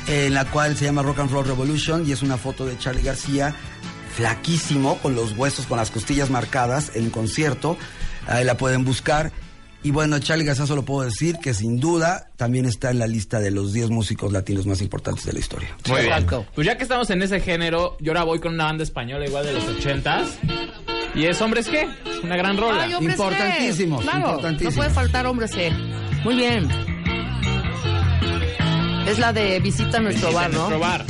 [0.06, 2.78] eh, en la cual se llama Rock and Roll Revolution y es una foto de
[2.78, 3.52] Charlie García
[4.16, 7.76] flaquísimo, con los huesos, con las costillas marcadas en concierto.
[8.26, 9.32] Ahí la pueden buscar.
[9.84, 13.40] Y bueno, Charlie García solo puedo decir que sin duda también está en la lista
[13.40, 15.76] de los 10 músicos latinos más importantes de la historia.
[15.88, 16.12] Muy bien.
[16.12, 16.46] Exacto.
[16.54, 19.44] Pues ya que estamos en ese género, yo ahora voy con una banda española igual
[19.44, 20.38] de los ochentas.
[21.16, 21.84] Y es Hombres G,
[22.22, 22.84] una gran rola.
[22.84, 24.02] Ay, hombres Importantísimo, G.
[24.02, 24.70] Claro, importantísimo.
[24.70, 25.72] no puede faltar hombres G.
[26.22, 26.68] Muy bien.
[29.06, 30.58] Es la de visita nuestro Visita bar, ¿no?
[30.58, 31.04] nuestro bar.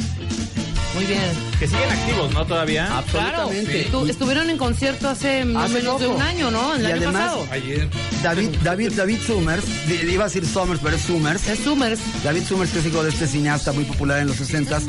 [0.94, 1.22] Muy bien.
[1.58, 2.46] Que siguen activos, ¿no?
[2.46, 2.86] Todavía.
[3.10, 3.42] Claro.
[3.42, 4.10] Absolutamente.
[4.10, 6.16] Estuvieron en concierto hace no Hace menos de poco.
[6.18, 6.74] un año, ¿no?
[6.74, 7.46] El Y año además- pasado.
[7.50, 7.88] Ayer.
[8.22, 11.48] David, David, David Summers, iba a decir Summers, pero es Summers.
[11.48, 12.00] Es Summers.
[12.22, 14.80] David Summers, que es hijo de este cineasta muy popular en los 60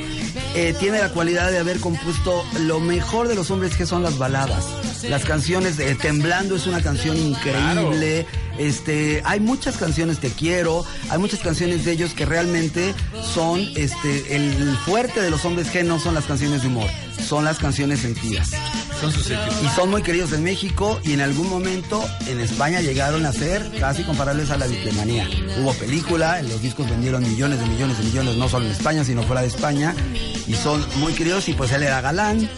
[0.55, 4.17] eh, tiene la cualidad de haber compuesto lo mejor de los hombres que son las
[4.17, 4.65] baladas.
[5.09, 8.25] Las canciones de Temblando es una canción increíble.
[8.57, 12.93] Este, hay muchas canciones Te quiero, hay muchas canciones de ellos que realmente
[13.33, 16.89] son este el fuerte de los hombres G no son las canciones de humor,
[17.27, 18.51] son las canciones sentidas.
[19.01, 19.29] Son sus.
[19.29, 23.69] Y son muy queridos en México y en algún momento en España llegaron a ser
[23.79, 25.27] casi comparables a la Beatlemanía.
[25.59, 29.23] Hubo película, los discos vendieron millones de millones de millones, no solo en España, sino
[29.23, 29.93] fuera de España.
[30.47, 32.49] Y son muy queridos y pues él era galán.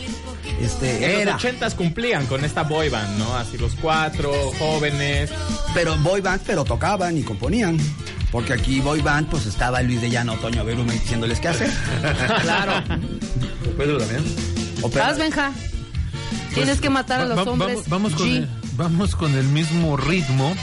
[0.62, 1.34] Este, En era.
[1.34, 3.36] los ochentas cumplían con esta boy band, ¿no?
[3.36, 5.30] Así los cuatro, jóvenes.
[5.74, 7.78] Pero boy band, pero tocaban y componían.
[8.32, 11.70] Porque aquí boy band, pues estaba Luis de Llano, Toño Berumen diciéndoles qué hacer.
[12.42, 12.84] Claro.
[13.78, 14.24] Pedro también.
[14.94, 15.52] Vas, Benja.
[16.54, 17.88] Tienes que matar a los va- hombres.
[17.88, 18.36] Vamos, vamos con G.
[18.38, 20.56] el, vamos con el mismo ritmo,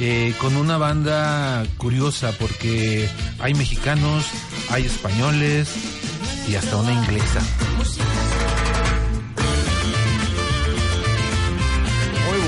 [0.00, 3.08] eh, con una banda curiosa, porque
[3.38, 4.26] hay mexicanos,
[4.70, 5.68] hay españoles
[6.48, 7.40] y hasta una inglesa.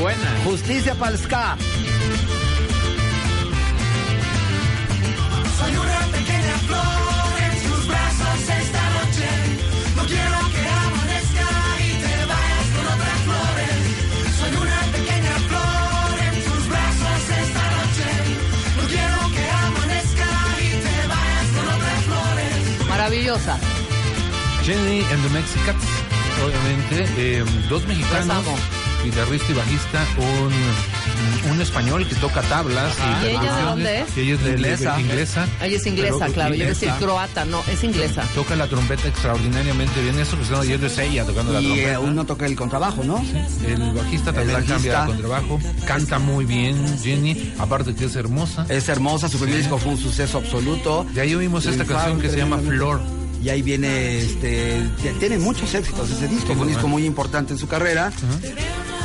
[0.02, 0.30] Buena.
[0.44, 1.56] Justicia para el ska.
[5.58, 9.28] Soy una pequeña flor en tus brazos esta noche.
[9.96, 11.48] No quiero que amanezca
[11.86, 13.78] y te vayas con otras flores.
[14.40, 18.08] Soy una pequeña flor en tus brazos esta noche.
[18.78, 20.30] No quiero que amanezca
[20.66, 22.88] y te vayas con otras flores.
[22.88, 23.54] Maravillosa.
[24.64, 25.86] Jenny and the Mexicats,
[26.44, 28.81] obviamente, eh, dos mexicanos, amo.
[29.04, 32.94] Guitarrista y bajista, un, un español que toca tablas.
[33.22, 34.16] ¿Y ella de dónde es?
[34.16, 35.00] y ella es de- de- Inglesa.
[35.00, 35.46] inglesa.
[35.62, 36.50] Ella es inglesa, Pero- claro.
[36.54, 36.86] Yo iba a inglesa.
[36.86, 37.44] decir croata.
[37.44, 38.22] No, es inglesa.
[38.34, 40.18] Toca la trompeta extraordinariamente bien.
[40.18, 41.92] Eso que están oyendo es ella tocando la Y trompeta.
[41.92, 43.24] eh, uno toca el contrabajo, ¿no?
[43.66, 44.74] El bajista también bajista.
[44.74, 45.60] cambia de contrabajo.
[45.86, 47.54] Canta muy bien, Jenny.
[47.58, 48.66] Aparte que es hermosa.
[48.68, 51.06] Es hermosa, su primer disco fue un suceso absoluto.
[51.12, 52.58] De ahí oímos esta canción que se llama.
[52.58, 53.00] Flor.
[53.42, 54.80] Y ahí viene, este,
[55.18, 58.12] tiene muchos éxitos ese disco, fue un disco muy importante en su carrera.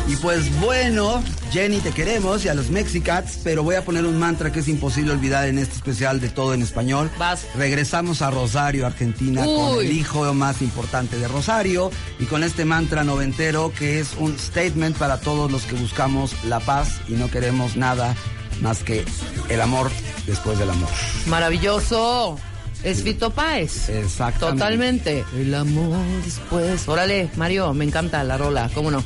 [0.08, 1.22] Y pues bueno,
[1.52, 4.70] Jenny, te queremos y a los Mexicats, pero voy a poner un mantra que es
[4.70, 7.12] imposible olvidar en este especial de todo en español.
[7.20, 7.46] Vas.
[7.56, 13.04] Regresamos a Rosario, Argentina, con el hijo más importante de Rosario y con este mantra
[13.04, 17.76] noventero que es un statement para todos los que buscamos la paz y no queremos
[17.76, 18.16] nada
[18.62, 19.04] más que
[19.50, 19.92] el amor
[20.26, 20.90] después del amor.
[21.26, 22.40] Maravilloso.
[22.84, 23.90] Es Fito Páez.
[23.90, 24.60] Exactamente.
[24.60, 25.26] Totalmente.
[25.36, 26.88] El amor después.
[26.88, 29.04] Órale, Mario, me encanta la rola, ¿cómo no?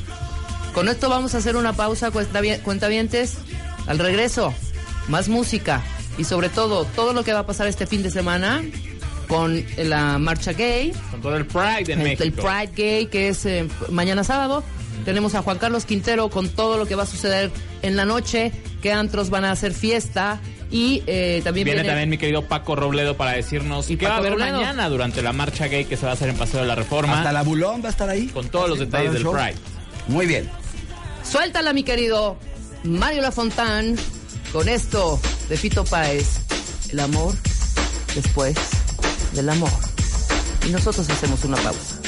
[0.74, 3.36] Con esto vamos a hacer una pausa, cuentavi- cuentavientes.
[3.86, 4.54] Al regreso,
[5.08, 5.82] más música.
[6.18, 8.62] Y sobre todo, todo lo que va a pasar este fin de semana
[9.28, 12.22] con la marcha gay, Con todo el Pride en el, México.
[12.24, 14.62] el Pride Gay, que es eh, mañana sábado,
[15.06, 17.50] Tenemos a Juan Carlos Quintero con todo lo que va a suceder
[17.80, 20.38] en la noche, qué antros van a hacer fiesta
[20.70, 24.12] y eh, también Viene viene- también mi querido Paco Robledo para decirnos Y qué va
[24.12, 24.58] a Paco haber Robledo.
[24.60, 27.18] mañana durante la marcha gay que se va a hacer en Paseo de la Reforma.
[27.18, 28.28] Hasta la Bulón va a estar ahí.
[28.28, 29.32] Con todos los detalles del show.
[29.32, 29.54] Pride.
[30.08, 30.48] Muy bien.
[31.32, 32.36] Suéltala, mi querido
[32.84, 33.96] Mario Lafontán,
[34.52, 35.18] con esto
[35.48, 36.26] de Fito Páez,
[36.90, 37.34] el amor
[38.14, 38.54] después
[39.32, 39.70] del amor.
[40.68, 42.01] Y nosotros hacemos una pausa.